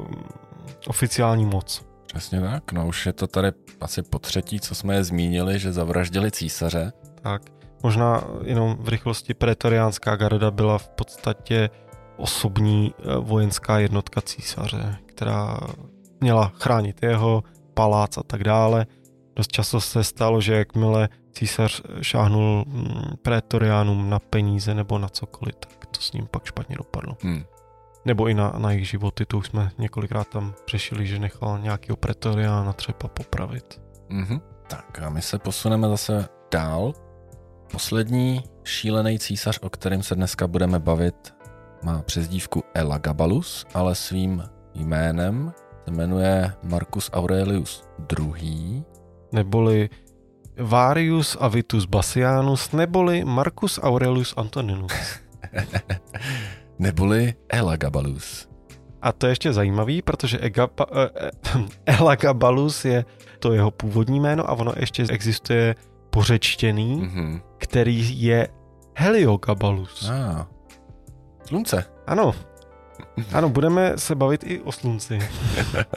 oficiální 0.87 1.45
moc. 1.45 1.85
Přesně 2.07 2.41
tak, 2.41 2.71
no 2.71 2.87
už 2.87 3.05
je 3.05 3.13
to 3.13 3.27
tady 3.27 3.47
asi 3.81 4.01
po 4.03 4.19
třetí, 4.19 4.59
co 4.59 4.75
jsme 4.75 4.95
je 4.95 5.03
zmínili, 5.03 5.59
že 5.59 5.71
zavraždili 5.73 6.31
císaře. 6.31 6.91
Tak. 7.21 7.41
Možná 7.83 8.23
jenom 8.43 8.77
v 8.79 8.87
rychlosti 8.89 9.33
pretoriánská 9.33 10.15
garda 10.15 10.51
byla 10.51 10.77
v 10.77 10.89
podstatě 10.89 11.69
osobní 12.17 12.93
eh, 12.97 13.17
vojenská 13.17 13.79
jednotka 13.79 14.21
císaře, 14.21 14.97
která 15.05 15.59
měla 16.21 16.51
chránit 16.55 17.03
jeho 17.03 17.43
palác 17.73 18.17
a 18.17 18.23
tak 18.23 18.43
dále. 18.43 18.85
Dost 19.35 19.51
často 19.51 19.81
se 19.81 20.03
stalo, 20.03 20.41
že 20.41 20.53
jakmile 20.53 21.09
císař 21.31 21.81
šáhnul 22.01 22.63
mm, 22.67 23.15
pretoriánům 23.21 24.09
na 24.09 24.19
peníze 24.19 24.73
nebo 24.73 24.99
na 24.99 25.09
cokoliv, 25.09 25.55
tak 25.55 25.85
to 25.85 26.01
s 26.01 26.11
ním 26.11 26.27
pak 26.31 26.45
špatně 26.45 26.75
dopadlo. 26.75 27.17
Hmm. 27.21 27.43
Nebo 28.05 28.27
i 28.27 28.33
na, 28.33 28.53
na 28.57 28.71
jejich 28.71 28.89
životy, 28.89 29.25
to 29.25 29.37
už 29.37 29.47
jsme 29.47 29.71
několikrát 29.77 30.27
tam 30.27 30.53
řešili, 30.69 31.07
že 31.07 31.19
nechal 31.19 31.59
nějakého 31.59 31.97
pretoriána 31.97 32.73
třeba 32.73 33.07
popravit. 33.07 33.81
Mhm. 34.09 34.41
Tak 34.67 34.99
a 34.99 35.09
my 35.09 35.21
se 35.21 35.39
posuneme 35.39 35.87
zase 35.87 36.27
dál. 36.51 36.93
Poslední 37.73 38.43
šílený 38.63 39.19
císař, 39.19 39.59
o 39.61 39.69
kterém 39.69 40.03
se 40.03 40.15
dneska 40.15 40.47
budeme 40.47 40.79
bavit, 40.79 41.33
má 41.83 42.01
přezdívku 42.01 42.63
Elagabalus, 42.73 43.65
ale 43.73 43.95
svým 43.95 44.43
jménem 44.73 45.53
se 45.85 45.93
jmenuje 45.93 46.53
Marcus 46.63 47.09
Aurelius 47.13 47.83
II. 48.19 48.83
Neboli 49.31 49.89
Varius 50.57 51.37
Avitus 51.39 51.85
Bassianus, 51.85 52.71
neboli 52.71 53.25
Marcus 53.25 53.79
Aurelius 53.83 54.33
Antoninus. 54.37 54.93
Neboli 56.79 57.33
Elagabalus. 57.49 58.49
A 59.01 59.11
to 59.11 59.25
je 59.27 59.31
ještě 59.31 59.53
zajímavý, 59.53 60.01
protože 60.01 60.37
Egapa, 60.37 60.85
eh, 61.15 61.31
Elagabalus 61.97 62.85
je 62.85 63.05
to 63.39 63.53
jeho 63.53 63.71
původní 63.71 64.19
jméno 64.19 64.49
a 64.49 64.53
ono 64.53 64.73
ještě 64.77 65.03
existuje 65.09 65.75
pořečtěný, 66.13 66.95
Mhm. 67.01 67.41
který 67.57 68.21
je 68.23 68.47
Heliogabalus. 68.97 70.09
Ah. 70.09 70.45
Slunce. 71.47 71.85
Ano, 72.07 72.33
ano, 73.33 73.49
budeme 73.49 73.97
se 73.97 74.15
bavit 74.15 74.43
i 74.43 74.61
o 74.61 74.71
slunci. 74.71 75.19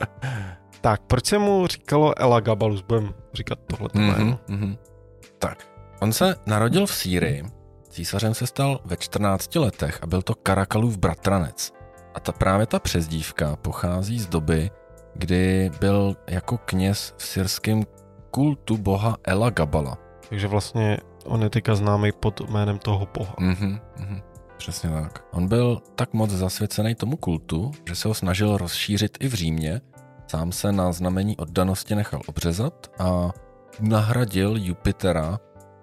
tak, 0.80 1.00
proč 1.06 1.26
se 1.26 1.38
mu 1.38 1.66
říkalo 1.66 2.18
Elagabalus? 2.22 2.80
Budeme 2.82 3.08
říkat 3.34 3.58
tohle 3.66 3.88
Mhm, 3.94 4.06
jméno. 4.18 4.38
mhm. 4.48 4.76
Tak, 5.38 5.58
on 6.00 6.12
se 6.12 6.36
narodil 6.46 6.86
v 6.86 6.94
Sýrii, 6.94 7.44
císařem 7.88 8.34
se 8.34 8.46
stal 8.46 8.80
ve 8.84 8.96
14 8.96 9.56
letech 9.56 9.98
a 10.02 10.06
byl 10.06 10.22
to 10.22 10.34
Karakalův 10.34 10.96
bratranec. 10.98 11.72
A 12.14 12.20
ta 12.20 12.32
právě 12.32 12.66
ta 12.66 12.78
přezdívka 12.78 13.56
pochází 13.56 14.18
z 14.20 14.26
doby, 14.26 14.70
kdy 15.14 15.70
byl 15.80 16.16
jako 16.28 16.58
kněz 16.58 17.14
v 17.16 17.22
syrském 17.22 17.82
kultu 18.30 18.76
boha 18.76 19.16
Ela 19.24 19.50
Gabala. 19.50 19.98
Takže 20.28 20.48
vlastně 20.48 20.98
on 21.24 21.42
je 21.42 21.50
teďka 21.50 21.74
známý 21.74 22.12
pod 22.12 22.40
jménem 22.50 22.78
toho 22.78 23.08
boha. 23.14 23.34
Mhm, 23.40 23.80
mhm. 23.96 24.20
Přesně 24.56 24.90
tak. 24.90 25.24
On 25.32 25.48
byl 25.48 25.82
tak 25.94 26.12
moc 26.12 26.30
zasvěcený 26.30 26.94
tomu 26.94 27.16
kultu, 27.16 27.72
že 27.88 27.94
se 27.94 28.08
ho 28.08 28.14
snažil 28.14 28.56
rozšířit 28.56 29.18
i 29.20 29.28
v 29.28 29.34
Římě. 29.34 29.80
Sám 30.30 30.52
se 30.52 30.72
na 30.72 30.92
znamení 30.92 31.36
oddanosti 31.36 31.94
nechal 31.94 32.20
obřezat 32.26 32.86
a 32.98 33.30
nahradil 33.80 34.56
Jupitera 34.56 35.38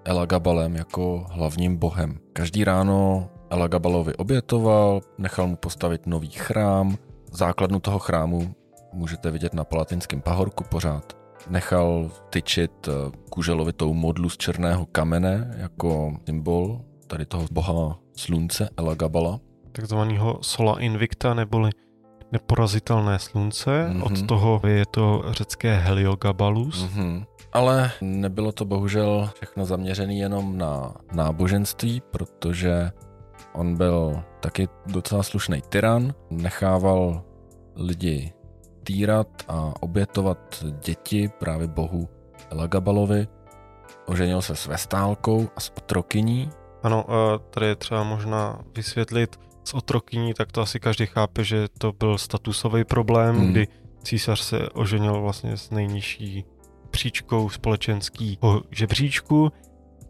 Elagabalem 0.06 0.76
jako 0.76 1.26
hlavním 1.30 1.78
bohem. 1.78 2.20
Každý 2.34 2.64
ráno 2.64 3.30
Elagabalovi 3.50 4.16
obětoval, 4.16 5.02
nechal 5.18 5.48
mu 5.48 5.56
postavit 5.56 6.08
nový 6.08 6.30
chrám. 6.30 6.98
Základnu 7.32 7.80
toho 7.80 8.00
chrámu 8.00 8.56
můžete 8.94 9.32
vidět 9.32 9.54
na 9.54 9.64
Palatinském 9.64 10.22
pahorku 10.22 10.64
pořád. 10.64 11.23
Nechal 11.50 12.12
tyčit 12.30 12.88
eh, 12.88 13.12
kuželovitou 13.30 13.94
modlu 13.94 14.30
z 14.30 14.38
černého 14.38 14.86
kamene 14.86 15.54
jako 15.58 16.18
symbol 16.26 16.82
tady 17.08 17.26
toho 17.26 17.46
boha 17.52 18.00
slunce 18.18 18.70
Elagabala. 18.78 19.40
Takzvanýho 19.72 20.40
Sola 20.42 20.80
Invicta, 20.80 21.34
neboli 21.34 21.70
neporazitelné 22.32 23.20
slunce. 23.20 23.88
Mhm. 23.90 24.04
Od 24.04 24.28
toho 24.28 24.62
je 24.68 24.86
to 24.92 25.24
řecké 25.30 25.76
Heliogabalus. 25.78 26.86
Mm-hmm. 26.86 27.26
Ale 27.54 27.92
nebylo 28.02 28.52
to 28.52 28.66
bohužel 28.66 29.30
všechno 29.36 29.66
zaměřené 29.66 30.14
jenom 30.14 30.58
na 30.58 30.94
náboženství, 31.12 32.02
protože 32.12 32.92
on 33.54 33.78
byl 33.78 34.24
taky 34.40 34.68
docela 34.86 35.24
slušný 35.24 35.62
tyran, 35.70 36.14
nechával 36.30 37.22
lidi 37.76 38.34
týrat 38.84 39.28
a 39.48 39.74
obětovat 39.80 40.64
děti 40.86 41.30
právě 41.40 41.68
bohu 41.68 42.10
Elagabalovi. 42.50 43.28
Oženil 44.06 44.42
se 44.42 44.56
s 44.56 44.68
Vestálkou 44.68 45.50
a 45.56 45.60
s 45.60 45.72
otrokyní. 45.78 46.50
Ano, 46.84 47.06
eh, 47.10 47.40
tady 47.50 47.66
je 47.66 47.76
třeba 47.76 48.04
možná 48.04 48.60
vysvětlit 48.76 49.40
s 49.64 49.74
otrokyní, 49.74 50.34
tak 50.34 50.52
to 50.52 50.62
asi 50.62 50.80
každý 50.80 51.06
chápe, 51.06 51.44
že 51.44 51.68
to 51.78 51.92
byl 51.92 52.18
statusový 52.18 52.84
problém, 52.84 53.36
Hmm. 53.36 53.52
kdy 53.52 53.68
císař 54.04 54.40
se 54.40 54.70
oženil 54.70 55.22
vlastně 55.22 55.58
s 55.58 55.70
nejnižší 55.70 56.46
příčkou 56.92 57.50
společenského 57.50 58.62
žebříčku 58.72 59.52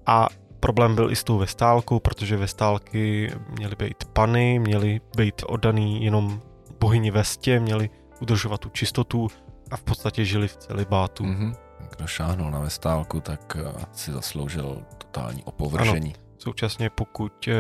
a 0.06 0.28
problém 0.60 0.96
byl 0.96 1.12
i 1.12 1.16
s 1.16 1.24
tou 1.24 1.38
vestálkou, 1.38 2.00
protože 2.00 2.38
vestálky 2.38 3.32
měly 3.58 3.76
být 3.76 4.06
pany, 4.14 4.60
měly 4.60 5.02
být 5.18 5.42
oddaný 5.48 6.04
jenom 6.04 6.42
bohyni 6.80 7.12
Vestě, 7.12 7.60
měly 7.60 7.90
udržovat 8.24 8.58
tu 8.58 8.70
čistotu 8.70 9.28
a 9.72 9.78
v 9.78 9.84
podstatě 9.84 10.26
žili 10.26 10.48
v 10.48 10.58
celibátu. 10.58 11.24
Mm-hmm. 11.24 11.56
Kdo 11.90 12.08
šáhnul 12.08 12.52
na 12.52 12.60
Vestálku, 12.60 13.20
tak 13.20 13.58
eh, 13.60 13.86
si 13.92 14.12
zasloužil 14.12 14.84
totální 14.98 15.44
opovržení. 15.44 16.16
Současně 16.38 16.90
pokud 16.90 17.48
eh, 17.48 17.54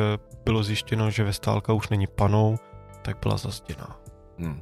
bylo 0.46 0.64
zjištěno, 0.64 1.12
že 1.12 1.24
Vestálka 1.24 1.74
už 1.74 1.90
není 1.90 2.08
panou, 2.08 2.58
tak 3.02 3.18
byla 3.22 3.38
zastěná. 3.38 4.00
Hmm. 4.40 4.62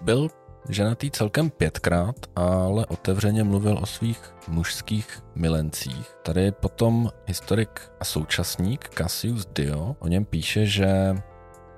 Byl 0.00 0.28
ženatý 0.68 1.10
celkem 1.10 1.50
pětkrát, 1.50 2.16
ale 2.36 2.86
otevřeně 2.86 3.44
mluvil 3.44 3.78
o 3.82 3.86
svých 3.86 4.34
mužských 4.48 5.22
milencích. 5.34 6.14
Tady 6.22 6.52
potom 6.52 7.10
historik 7.26 7.92
a 8.00 8.04
současník 8.04 8.90
Cassius 8.98 9.46
Dio 9.46 9.96
o 9.98 10.08
něm 10.08 10.24
píše, 10.24 10.66
že 10.66 11.14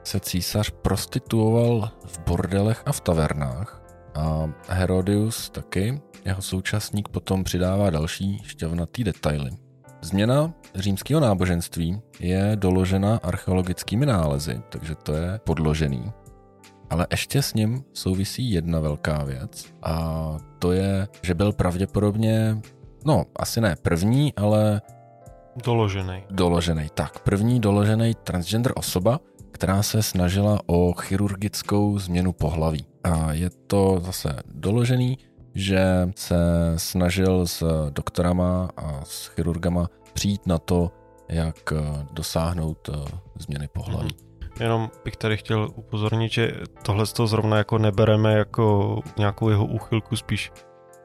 se 0.09 0.21
císař 0.21 0.71
prostituoval 0.71 1.91
v 2.07 2.19
bordelech 2.19 2.83
a 2.87 2.93
v 2.93 3.01
tavernách 3.01 3.83
a 4.15 4.49
Herodius 4.69 5.51
taky, 5.51 6.01
jeho 6.25 6.43
současník 6.43 7.09
potom 7.09 7.45
přidává 7.45 7.91
další 7.91 8.39
šťavnatý 8.45 9.05
detaily. 9.05 9.51
Změna 10.01 10.55
římského 10.75 11.21
náboženství 11.21 12.01
je 12.21 12.53
doložena 12.55 13.21
archeologickými 13.23 14.07
nálezy, 14.07 14.61
takže 14.69 14.95
to 14.95 15.15
je 15.15 15.41
podložený. 15.45 16.13
Ale 16.91 17.07
ještě 17.11 17.43
s 17.43 17.55
ním 17.55 17.85
souvisí 17.93 18.51
jedna 18.51 18.81
velká 18.81 19.25
věc 19.25 19.67
a 19.83 20.37
to 20.59 20.73
je, 20.73 21.09
že 21.23 21.35
byl 21.35 21.53
pravděpodobně, 21.53 22.59
no 23.05 23.25
asi 23.37 23.61
ne 23.61 23.77
první, 23.83 24.35
ale 24.35 24.83
Doložený. 25.65 26.25
doložený. 26.31 26.87
Tak, 26.95 27.19
první 27.19 27.61
doložený 27.61 28.15
transgender 28.15 28.73
osoba, 28.77 29.21
která 29.59 29.83
se 29.83 30.03
snažila 30.03 30.59
o 30.67 30.93
chirurgickou 30.93 31.99
změnu 31.99 32.33
pohlaví. 32.33 32.87
A 33.05 33.33
je 33.33 33.51
to 33.67 34.01
zase 34.03 34.37
doložený, 34.55 35.19
že 35.55 36.09
se 36.17 36.37
snažil 36.77 37.47
s 37.47 37.91
doktorama 37.91 38.69
a 38.77 39.01
s 39.05 39.27
chirurgama 39.27 39.89
přijít 40.13 40.47
na 40.47 40.59
to, 40.59 40.91
jak 41.29 41.73
eh, 41.73 42.07
dosáhnout 42.13 42.89
eh, 42.93 43.19
změny 43.39 43.69
pohlaví. 43.73 44.17
Jenom 44.61 44.91
bych 45.05 45.17
tady 45.17 45.37
chtěl 45.37 45.69
upozornit, 45.75 46.33
že 46.33 46.53
tohle 46.83 47.07
to 47.07 47.27
zrovna 47.27 47.57
jako 47.57 47.79
nebereme 47.79 48.33
jako 48.35 48.99
nějakou 49.19 49.49
jeho 49.49 49.67
úchylku, 49.67 50.17
spíš 50.17 50.53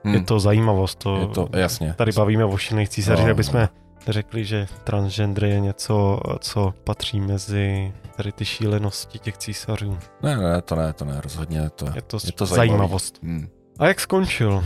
Hmm. 0.05 0.15
je 0.15 0.23
to 0.23 0.39
zajímavost. 0.39 0.99
To, 0.99 1.17
je 1.17 1.27
to 1.27 1.49
jasně. 1.55 1.93
Tady 1.97 2.11
bavíme 2.11 2.45
o 2.45 2.57
šílených 2.57 2.89
císařích, 2.89 3.25
No, 3.25 3.31
aby 3.31 3.43
jsme 3.43 3.69
řekli, 4.11 4.45
že 4.45 4.67
transgender 4.83 5.45
je 5.45 5.59
něco, 5.59 6.19
co 6.39 6.73
patří 6.83 7.21
mezi 7.21 7.93
tady 8.17 8.31
ty 8.31 8.45
šílenosti 8.45 9.19
těch 9.19 9.37
císařů. 9.37 9.97
Ne, 10.21 10.37
ne, 10.37 10.61
to 10.61 10.75
ne, 10.75 10.93
to 10.93 11.05
ne, 11.05 11.21
rozhodně 11.21 11.69
to 11.69 11.85
Je 11.95 12.01
to, 12.01 12.17
je 12.25 12.31
to 12.31 12.45
zajímavost. 12.45 13.19
Hmm. 13.23 13.47
A 13.79 13.87
jak 13.87 13.99
skončil? 13.99 14.63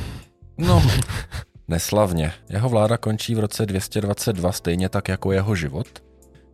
No, 0.58 0.84
neslavně. 1.68 2.34
Jeho 2.50 2.70
vláda 2.70 2.98
končí 2.98 3.36
v 3.36 3.40
roce 3.40 3.66
222, 3.66 4.52
stejně 4.52 4.90
tak 4.90 5.08
jako 5.08 5.32
jeho 5.32 5.56
život. 5.56 5.88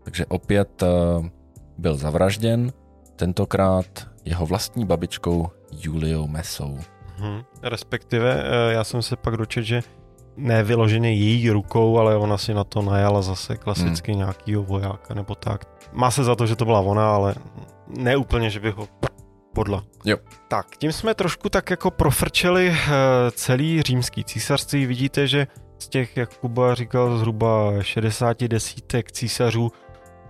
Takže 0.04 0.26
opět 0.26 0.82
uh, 0.82 1.28
byl 1.78 1.96
zavražděn, 1.96 2.74
tentokrát 3.16 4.08
jeho 4.26 4.46
vlastní 4.46 4.86
babičkou 4.86 5.50
Juliou 5.72 6.28
Mesou. 6.28 6.80
Mhm. 7.20 7.42
Respektive, 7.64 8.44
eh, 8.44 8.74
já 8.74 8.84
jsem 8.84 9.02
se 9.02 9.16
pak 9.16 9.38
dočet, 9.38 9.64
že 9.64 9.82
ne 10.38 10.64
vyloženě 10.64 11.14
její 11.14 11.50
rukou, 11.50 11.98
ale 11.98 12.18
ona 12.18 12.38
si 12.38 12.54
na 12.54 12.64
to 12.64 12.82
najala 12.82 13.22
zase 13.22 13.58
klasicky 13.58 14.12
hmm. 14.12 14.20
nějakýho 14.20 14.64
vojáka 14.64 15.14
nebo 15.14 15.36
tak. 15.36 15.66
Má 15.94 16.12
se 16.12 16.24
za 16.24 16.36
to, 16.36 16.46
že 16.46 16.56
to 16.56 16.66
byla 16.66 16.80
ona, 16.80 17.16
ale 17.16 17.36
ne 17.88 18.18
úplně, 18.18 18.50
že 18.50 18.60
by 18.60 18.72
ho 18.72 18.88
Podla. 19.54 19.84
Jo. 20.06 20.18
Tak, 20.48 20.78
tím 20.78 20.92
jsme 20.92 21.14
trošku 21.14 21.50
tak 21.50 21.70
jako 21.70 21.92
profrčeli 21.92 22.70
uh, 22.70 22.76
celý 23.32 23.82
římský 23.82 24.24
císařství. 24.24 24.86
Vidíte, 24.86 25.28
že 25.28 25.48
z 25.80 25.88
těch, 25.88 26.18
jak 26.18 26.38
Kuba 26.38 26.76
říkal, 26.76 27.18
zhruba 27.18 27.72
60 27.82 28.44
desítek 28.44 29.12
císařů, 29.12 29.72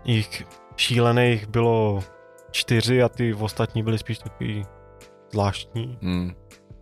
jich 0.05 0.43
šílených 0.75 1.47
bylo 1.47 2.03
čtyři 2.51 3.03
a 3.03 3.09
ty 3.09 3.33
ostatní 3.33 3.83
byly 3.83 3.97
spíš 3.97 4.17
takový 4.17 4.65
zvláštní. 5.31 5.97
Hmm. 6.01 6.33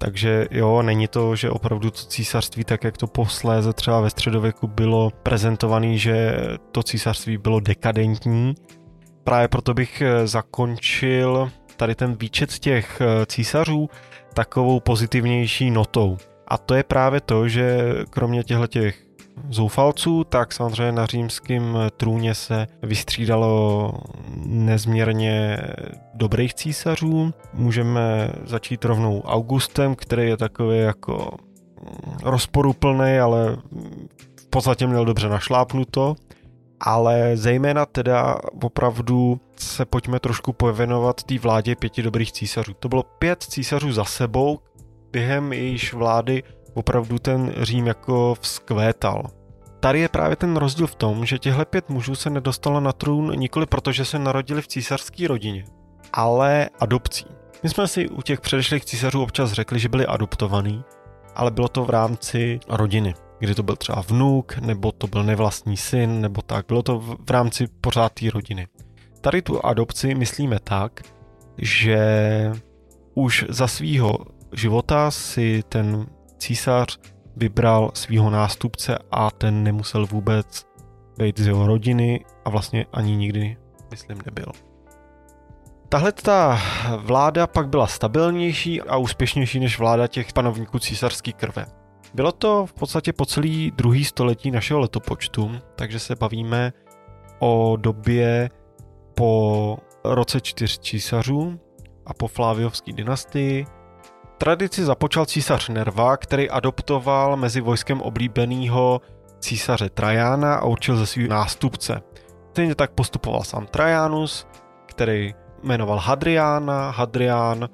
Takže 0.02 0.48
jo, 0.52 0.82
není 0.82 1.08
to, 1.08 1.36
že 1.36 1.50
opravdu 1.50 1.92
to 1.92 1.98
císařství, 1.98 2.64
tak 2.64 2.84
jak 2.84 2.98
to 2.98 3.08
posléze 3.08 3.74
třeba 3.74 4.02
ve 4.02 4.10
středověku 4.10 4.68
bylo 4.68 5.10
prezentované, 5.24 5.98
že 5.98 6.38
to 6.72 6.84
císařství 6.84 7.38
bylo 7.38 7.60
dekadentní. 7.60 8.56
Právě 9.24 9.48
proto 9.48 9.74
bych 9.74 10.02
eh, 10.02 10.28
zakončil 10.28 11.52
tady 11.78 11.96
ten 11.96 12.16
výčet 12.16 12.60
těch 12.60 13.02
eh, 13.02 13.26
císařů 13.26 13.90
takovou 14.34 14.80
pozitivnější 14.80 15.72
notou. 15.72 16.18
A 16.48 16.58
to 16.58 16.76
je 16.76 16.84
právě 16.84 17.22
to, 17.22 17.48
že 17.48 17.94
kromě 18.10 18.44
těchto 18.44 18.68
těch 18.68 18.96
zoufalců, 19.50 20.24
tak 20.24 20.54
samozřejmě 20.54 20.92
na 20.92 21.06
římském 21.06 21.78
trůně 21.98 22.36
se 22.36 22.68
vystřídalo 22.84 23.92
nezměrně 24.46 25.58
dobrých 26.14 26.54
císařů. 26.54 27.34
Můžeme 27.54 28.32
začít 28.46 28.86
rovnou 28.86 29.22
Augustem, 29.22 29.96
který 29.96 30.28
je 30.28 30.38
takový 30.38 30.80
jako 30.80 31.32
rozporuplný, 32.24 33.20
ale 33.20 33.58
v 34.42 34.48
podstatě 34.50 34.88
měl 34.88 35.06
dobře 35.06 35.30
našlápnuto. 35.30 36.16
Ale 36.84 37.38
zejména 37.38 37.86
teda 37.86 38.38
opravdu 38.64 39.40
se 39.56 39.86
pojďme 39.86 40.20
trošku 40.20 40.54
pověnovat 40.54 41.24
té 41.24 41.40
vládě 41.40 41.76
pěti 41.76 42.02
dobrých 42.02 42.32
císařů. 42.32 42.74
To 42.74 42.90
bylo 42.90 43.04
pět 43.04 43.44
císařů 43.44 43.92
za 43.92 44.06
sebou, 44.06 44.60
během 45.12 45.54
jejíž 45.54 45.94
vlády 45.94 46.44
opravdu 46.74 47.20
ten 47.20 47.54
Řím 47.58 47.88
jako 47.88 48.36
vzkvétal. 48.42 49.24
Tady 49.80 50.00
je 50.00 50.10
právě 50.10 50.36
ten 50.36 50.58
rozdíl 50.58 50.88
v 50.88 50.96
tom, 50.96 51.26
že 51.26 51.40
těhle 51.40 51.66
pět 51.66 51.90
mužů 51.90 52.16
se 52.16 52.30
nedostalo 52.30 52.80
na 52.80 52.94
trůn 52.94 53.32
nikoli 53.36 53.66
proto, 53.66 53.92
že 53.92 54.06
se 54.06 54.20
narodili 54.20 54.62
v 54.62 54.68
císařské 54.68 55.28
rodině, 55.28 55.66
ale 56.14 56.70
adopcí. 56.80 57.26
My 57.64 57.70
jsme 57.70 57.88
si 57.88 58.10
u 58.10 58.22
těch 58.22 58.42
předešlých 58.42 58.86
císařů 58.86 59.24
občas 59.24 59.52
řekli, 59.52 59.80
že 59.80 59.90
byli 59.90 60.06
adoptovaní, 60.06 60.84
ale 61.36 61.52
bylo 61.52 61.68
to 61.68 61.86
v 61.86 61.90
rámci 61.90 62.60
rodiny, 62.68 63.14
kdy 63.40 63.56
to 63.56 63.64
byl 63.64 63.76
třeba 63.76 64.04
vnuk, 64.08 64.58
nebo 64.58 64.92
to 64.92 65.08
byl 65.08 65.24
nevlastní 65.24 65.78
syn, 65.78 66.22
nebo 66.22 66.42
tak. 66.42 66.66
Bylo 66.68 66.84
to 66.84 67.00
v 67.00 67.32
rámci 67.32 67.68
pořád 67.82 68.14
té 68.14 68.30
rodiny. 68.30 68.68
Tady 69.22 69.42
tu 69.42 69.66
adopci 69.66 70.16
myslíme 70.16 70.60
tak, 70.64 71.02
že 71.58 72.52
už 73.14 73.46
za 73.50 73.68
svýho 73.68 74.18
života 74.54 75.12
si 75.12 75.64
ten 75.70 76.06
císař 76.42 77.00
vybral 77.36 77.92
svého 77.94 78.30
nástupce 78.30 78.98
a 79.12 79.32
ten 79.32 79.64
nemusel 79.64 80.06
vůbec 80.06 80.66
být 81.18 81.40
z 81.40 81.48
jeho 81.48 81.68
rodiny 81.68 82.26
a 82.46 82.50
vlastně 82.50 82.86
ani 82.94 83.16
nikdy, 83.16 83.58
myslím, 83.92 84.18
nebyl. 84.26 84.46
Tahle 85.90 86.12
ta 86.12 86.60
vláda 86.98 87.48
pak 87.48 87.70
byla 87.70 87.88
stabilnější 87.88 88.82
a 88.82 88.98
úspěšnější 88.98 89.60
než 89.60 89.80
vláda 89.80 90.08
těch 90.08 90.34
panovníků 90.34 90.80
císařské 90.80 91.32
krve. 91.32 91.66
Bylo 92.14 92.32
to 92.32 92.66
v 92.66 92.74
podstatě 92.74 93.14
po 93.14 93.26
celý 93.26 93.72
druhý 93.72 94.06
století 94.06 94.52
našeho 94.52 94.80
letopočtu, 94.80 95.52
takže 95.76 96.00
se 96.00 96.16
bavíme 96.16 96.74
o 97.40 97.78
době 97.80 98.50
po 99.16 99.78
roce 100.04 100.42
čtyř 100.42 100.80
císařů 100.80 101.60
a 102.06 102.14
po 102.14 102.28
Fláviovské 102.28 102.94
dynastii, 102.94 103.66
Tradici 104.42 104.86
započal 104.86 105.26
císař 105.26 105.70
Nerva, 105.70 106.18
který 106.18 106.50
adoptoval 106.50 107.38
mezi 107.38 107.62
vojskem 107.62 108.02
oblíbeného 108.02 109.02
císaře 109.40 109.90
Trajána 109.90 110.56
a 110.56 110.66
určil 110.66 110.98
ze 110.98 111.06
svých 111.06 111.28
nástupce. 111.28 112.02
Stejně 112.50 112.76
tak 112.76 112.92
postupoval 112.92 113.44
sám 113.44 113.66
Trajanus, 113.66 114.48
který 114.86 115.34
jmenoval 115.64 115.98
Hadriána, 115.98 116.92
Hadrián 116.92 117.70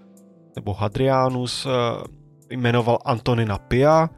nebo 0.55 0.73
Hadrianus 0.73 1.65
eh, 1.65 1.69
jmenoval 2.55 2.99
Antonina 3.05 3.57
Pia 3.57 4.09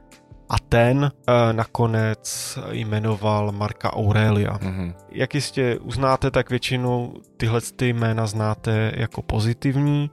a 0.50 0.60
ten 0.70 1.12
eh, 1.28 1.54
nakonec 1.54 2.60
jmenoval 2.72 3.52
Marka 3.52 3.94
Aurelia. 3.94 4.58
Mm-hmm. 4.58 4.94
Jak 5.12 5.36
jistě 5.36 5.80
uznáte, 5.82 6.32
tak 6.32 6.50
většinou 6.50 7.14
tyhle 7.38 7.62
ty 7.76 7.94
jména 7.94 8.26
znáte 8.26 8.92
jako 8.96 9.22
pozitivní, 9.22 10.12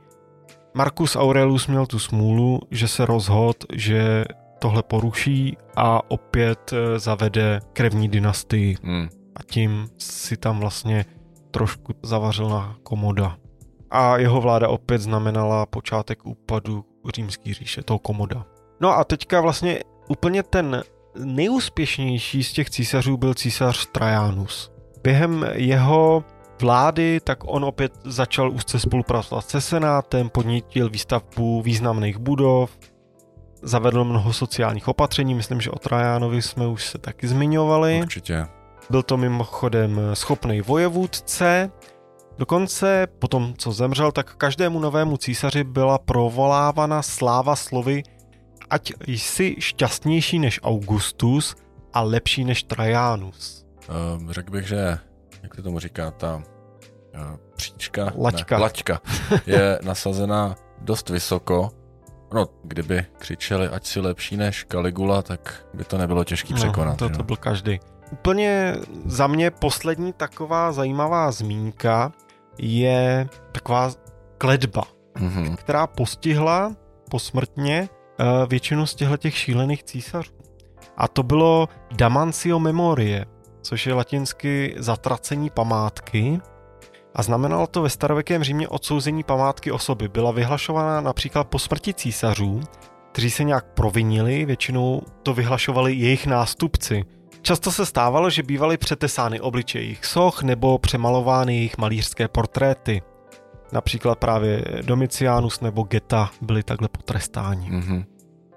Marcus 0.77 1.17
Aurelius 1.17 1.67
měl 1.67 1.87
tu 1.87 1.99
smůlu, 1.99 2.61
že 2.71 2.89
se 2.89 3.07
rozhod, 3.07 3.57
že 3.73 4.25
tohle 4.59 4.83
poruší 4.83 5.57
a 5.77 6.11
opět 6.11 6.73
eh, 6.73 6.99
zavede 6.99 7.61
krevní 7.73 8.09
dynastii. 8.09 8.77
Hmm. 8.83 9.09
A 9.37 9.43
tím 9.43 9.89
si 9.99 10.37
tam 10.37 10.61
vlastně 10.61 11.05
trošku 11.51 11.93
zavařil 12.03 12.49
na 12.49 12.77
komoda. 12.83 13.37
A 13.91 14.17
jeho 14.17 14.41
vláda 14.41 14.69
opět 14.69 14.99
znamenala 14.99 15.67
počátek 15.67 16.27
úpadu 16.27 16.85
římské 17.15 17.55
říše, 17.55 17.83
toho 17.83 17.99
komoda. 17.99 18.47
No 18.81 18.99
a 18.99 19.05
teďka 19.05 19.41
vlastně 19.41 19.79
úplně 20.09 20.43
ten 20.43 20.83
nejúspěšnější 21.25 22.45
z 22.45 22.53
těch 22.53 22.71
císařů 22.71 23.17
byl 23.17 23.35
císař 23.35 23.87
Trajanus. 23.93 24.73
Během 25.03 25.47
jeho 25.53 26.25
vlády, 26.63 27.21
tak 27.25 27.39
on 27.45 27.65
opět 27.65 27.93
začal 28.05 28.51
úzce 28.51 28.79
spolupracovat 28.79 29.51
se 29.51 29.61
Senátem, 29.61 30.29
podnítil 30.29 30.91
výstavbu 30.91 31.63
významných 31.63 32.19
budov, 32.19 32.79
zavedl 33.63 34.05
mnoho 34.05 34.33
sociálních 34.33 34.89
opatření, 34.89 35.35
myslím, 35.35 35.61
že 35.61 35.71
o 35.71 35.79
Trajánovi 35.79 36.43
jsme 36.43 36.67
už 36.67 36.87
se 36.87 36.99
taky 36.99 37.29
zmiňovali. 37.29 38.01
Určitě. 38.03 38.47
Byl 38.91 39.03
to 39.03 39.17
mimochodem 39.17 40.01
schopný 40.15 40.61
vojevůdce, 40.61 41.71
Dokonce 42.39 43.07
po 43.19 43.29
tom, 43.29 43.55
co 43.59 43.73
zemřel, 43.73 44.13
tak 44.13 44.37
každému 44.37 44.81
novému 44.81 45.17
císaři 45.17 45.65
byla 45.65 45.99
provolávána 45.99 47.03
sláva 47.03 47.57
slovy 47.57 48.03
ať 48.71 48.93
jsi 49.07 49.57
šťastnější 49.59 50.39
než 50.39 50.61
Augustus 50.63 51.55
a 51.93 52.03
lepší 52.03 52.45
než 52.45 52.63
Trajanus. 52.63 53.67
Uh, 53.89 54.33
řekl 54.33 54.51
bych, 54.51 54.67
že 54.67 54.99
jak 55.47 55.55
se 55.55 55.63
tomu 55.63 55.79
říká, 55.79 56.11
ta 56.11 56.37
uh, 56.37 56.43
příčka, 57.57 58.13
laťka. 58.19 58.57
Ne, 58.57 58.63
laťka 58.63 59.01
je 59.47 59.79
nasazena 59.83 60.57
dost 60.81 61.11
vysoko. 61.11 61.71
No, 62.35 62.47
kdyby 62.65 63.07
křičeli, 63.19 63.69
ať 63.69 63.87
si 63.87 64.01
lepší 64.01 64.37
než 64.37 64.67
Caligula, 64.73 65.23
tak 65.23 65.67
by 65.75 65.85
to 65.85 65.99
nebylo 65.99 66.25
těžké 66.25 66.55
no, 66.55 66.57
překonat. 66.57 66.99
To, 66.99 67.09
to 67.09 67.23
byl 67.23 67.37
každý. 67.37 67.81
Úplně 68.13 68.75
za 69.05 69.27
mě 69.27 69.51
poslední 69.51 70.13
taková 70.13 70.73
zajímavá 70.73 71.31
zmínka 71.31 72.13
je 72.59 73.29
taková 73.53 73.91
kledba, 74.39 74.83
mm-hmm. 75.17 75.57
která 75.57 75.87
postihla 75.87 76.73
posmrtně 77.11 77.89
uh, 78.21 78.49
většinu 78.49 78.87
z 78.87 78.95
těchto 78.95 79.17
těch 79.17 79.37
šílených 79.37 79.85
císařů. 79.85 80.33
A 80.97 81.09
to 81.09 81.23
bylo 81.23 81.69
Damancio 81.93 82.59
Memorie, 82.59 83.27
což 83.67 83.87
je 83.87 83.95
latinsky 83.95 84.75
zatracení 84.79 85.51
památky. 85.51 86.41
A 87.15 87.23
znamenalo 87.23 87.67
to 87.67 87.83
ve 87.83 87.91
starověkém 87.91 88.45
Římě 88.45 88.69
odsouzení 88.69 89.23
památky 89.23 89.73
osoby. 89.73 90.09
Byla 90.09 90.31
vyhlašovaná 90.31 91.01
například 91.01 91.45
po 91.45 91.59
smrti 91.59 91.95
císařů, 91.95 92.61
kteří 93.13 93.31
se 93.31 93.45
nějak 93.45 93.65
provinili, 93.75 94.45
většinou 94.45 95.03
to 95.23 95.35
vyhlašovali 95.35 95.95
jejich 95.95 96.27
nástupci. 96.27 97.05
Často 97.43 97.73
se 97.73 97.87
stávalo, 97.87 98.31
že 98.31 98.43
bývaly 98.43 98.77
přetesány 98.77 99.41
obličeje 99.41 99.85
jejich 99.85 100.05
soch 100.05 100.43
nebo 100.43 100.79
přemalovány 100.79 101.57
jejich 101.57 101.79
malířské 101.79 102.29
portréty. 102.29 103.03
Například 103.73 104.19
právě 104.19 104.65
Domicianus 104.83 105.61
nebo 105.61 105.83
Geta 105.83 106.31
byli 106.41 106.63
takhle 106.63 106.89
potrestáni. 106.89 107.71
Mm-hmm. 107.71 108.05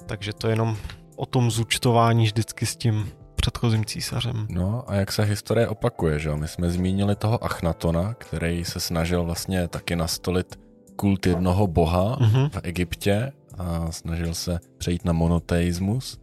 Takže 0.05 0.33
to 0.33 0.47
je 0.47 0.51
jenom 0.51 0.77
o 1.15 1.25
tom 1.25 1.51
zúčtování 1.51 2.25
vždycky 2.25 2.65
s 2.65 2.75
tím 2.75 3.11
předchozím 3.41 3.85
císařem. 3.85 4.47
No 4.49 4.83
a 4.87 4.95
jak 4.95 5.11
se 5.11 5.23
historie 5.23 5.67
opakuje, 5.67 6.19
že 6.19 6.35
My 6.35 6.47
jsme 6.47 6.69
zmínili 6.69 7.15
toho 7.15 7.43
Achnatona, 7.43 8.13
který 8.13 8.65
se 8.65 8.79
snažil 8.79 9.23
vlastně 9.23 9.67
taky 9.67 9.95
nastolit 9.95 10.59
kult 10.95 11.25
jednoho 11.25 11.67
boha 11.67 12.17
mm-hmm. 12.19 12.49
v 12.49 12.59
Egyptě 12.63 13.31
a 13.57 13.91
snažil 13.91 14.33
se 14.33 14.59
přejít 14.77 15.05
na 15.05 15.13
monoteismus. 15.13 16.19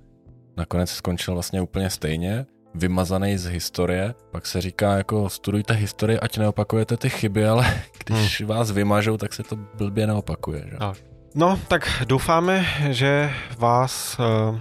Nakonec 0.56 0.90
skončil 0.90 1.34
vlastně 1.34 1.60
úplně 1.60 1.90
stejně, 1.90 2.46
vymazaný 2.74 3.38
z 3.38 3.46
historie. 3.46 4.14
Pak 4.30 4.46
se 4.46 4.60
říká 4.60 4.96
jako 4.96 5.28
studujte 5.28 5.74
historii, 5.74 6.20
ať 6.20 6.38
neopakujete 6.38 6.96
ty 6.96 7.10
chyby, 7.10 7.48
ale 7.48 7.82
když 8.04 8.40
hmm. 8.40 8.48
vás 8.48 8.70
vymažou, 8.70 9.16
tak 9.16 9.32
se 9.32 9.42
to 9.42 9.56
blbě 9.56 10.06
neopakuje. 10.06 10.64
Že? 10.70 10.76
Tak. 10.76 10.96
No, 11.34 11.60
tak 11.68 12.02
doufáme, 12.06 12.66
že 12.90 13.30
vás 13.58 14.18
uh, 14.18 14.58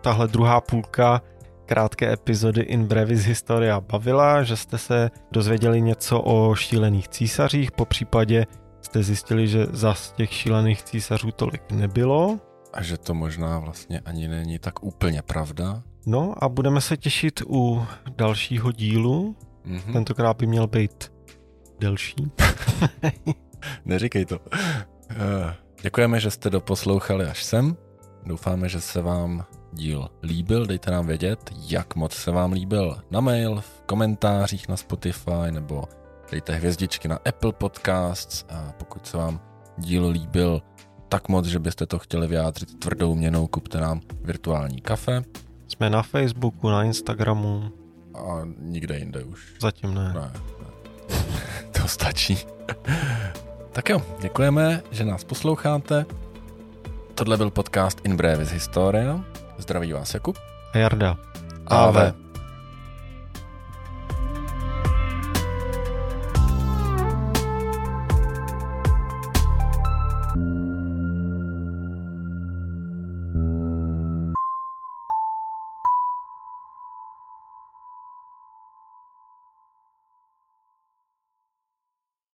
tahle 0.00 0.28
druhá 0.28 0.60
půlka 0.60 1.22
krátké 1.70 2.12
epizody 2.12 2.60
In 2.60 2.86
Brevis 2.86 3.24
Historia 3.24 3.80
bavila, 3.80 4.42
že 4.42 4.56
jste 4.56 4.78
se 4.78 5.10
dozvěděli 5.32 5.80
něco 5.80 6.20
o 6.20 6.54
šílených 6.54 7.08
císařích, 7.08 7.72
po 7.72 7.84
případě 7.84 8.46
jste 8.82 9.02
zjistili, 9.02 9.48
že 9.48 9.66
zas 9.70 10.12
těch 10.12 10.32
šílených 10.32 10.82
císařů 10.82 11.30
tolik 11.30 11.72
nebylo. 11.72 12.38
A 12.72 12.82
že 12.82 12.98
to 12.98 13.14
možná 13.14 13.58
vlastně 13.58 14.00
ani 14.00 14.28
není 14.28 14.58
tak 14.58 14.82
úplně 14.84 15.22
pravda. 15.22 15.82
No 16.06 16.34
a 16.44 16.48
budeme 16.48 16.80
se 16.80 16.96
těšit 16.96 17.42
u 17.46 17.86
dalšího 18.16 18.72
dílu. 18.72 19.36
Mhm. 19.64 19.92
Tentokrát 19.92 20.36
by 20.36 20.46
měl 20.46 20.66
být 20.66 21.12
delší. 21.80 22.32
Neříkej 23.84 24.24
to. 24.24 24.40
Eh, 25.10 25.54
Děkujeme, 25.82 26.20
že 26.20 26.30
jste 26.30 26.50
doposlouchali 26.50 27.24
až 27.24 27.44
sem. 27.44 27.76
Doufáme, 28.26 28.68
že 28.68 28.80
se 28.80 29.02
vám 29.02 29.44
díl 29.72 30.08
líbil. 30.22 30.66
Dejte 30.66 30.90
nám 30.90 31.06
vědět, 31.06 31.50
jak 31.68 31.96
moc 31.96 32.12
se 32.12 32.30
vám 32.30 32.52
líbil 32.52 32.98
na 33.10 33.20
mail, 33.20 33.60
v 33.60 33.82
komentářích 33.86 34.68
na 34.68 34.76
Spotify 34.76 35.50
nebo 35.50 35.84
dejte 36.30 36.54
hvězdičky 36.54 37.08
na 37.08 37.18
Apple 37.28 37.52
Podcasts 37.52 38.44
a 38.48 38.72
pokud 38.78 39.06
se 39.06 39.16
vám 39.16 39.40
díl 39.78 40.08
líbil 40.08 40.62
tak 41.08 41.28
moc, 41.28 41.46
že 41.46 41.58
byste 41.58 41.86
to 41.86 41.98
chtěli 41.98 42.26
vyjádřit 42.26 42.78
tvrdou 42.80 43.14
měnou, 43.14 43.46
kupte 43.46 43.80
nám 43.80 44.00
virtuální 44.24 44.80
kafe 44.80 45.22
Jsme 45.68 45.90
na 45.90 46.02
Facebooku, 46.02 46.68
na 46.70 46.84
Instagramu, 46.84 47.70
a 48.14 48.40
nikde 48.58 48.98
jinde 48.98 49.24
už. 49.24 49.54
zatím 49.60 49.94
ne. 49.94 50.12
Ne, 50.14 50.32
ne. 50.60 50.66
to 51.80 51.88
stačí. 51.88 52.38
tak 53.72 53.88
jo, 53.88 54.02
děkujeme, 54.20 54.82
že 54.90 55.04
nás 55.04 55.24
posloucháte. 55.24 56.06
Tohle 57.14 57.36
byl 57.36 57.50
podcast 57.50 58.00
In 58.04 58.16
Brevis 58.16 58.50
Historia. 58.50 59.24
Zdraví 59.60 59.92
vás 59.92 60.14
Jakub. 60.14 60.38
A 60.72 60.78
Jarda. 60.78 61.16
Ave. 61.66 62.14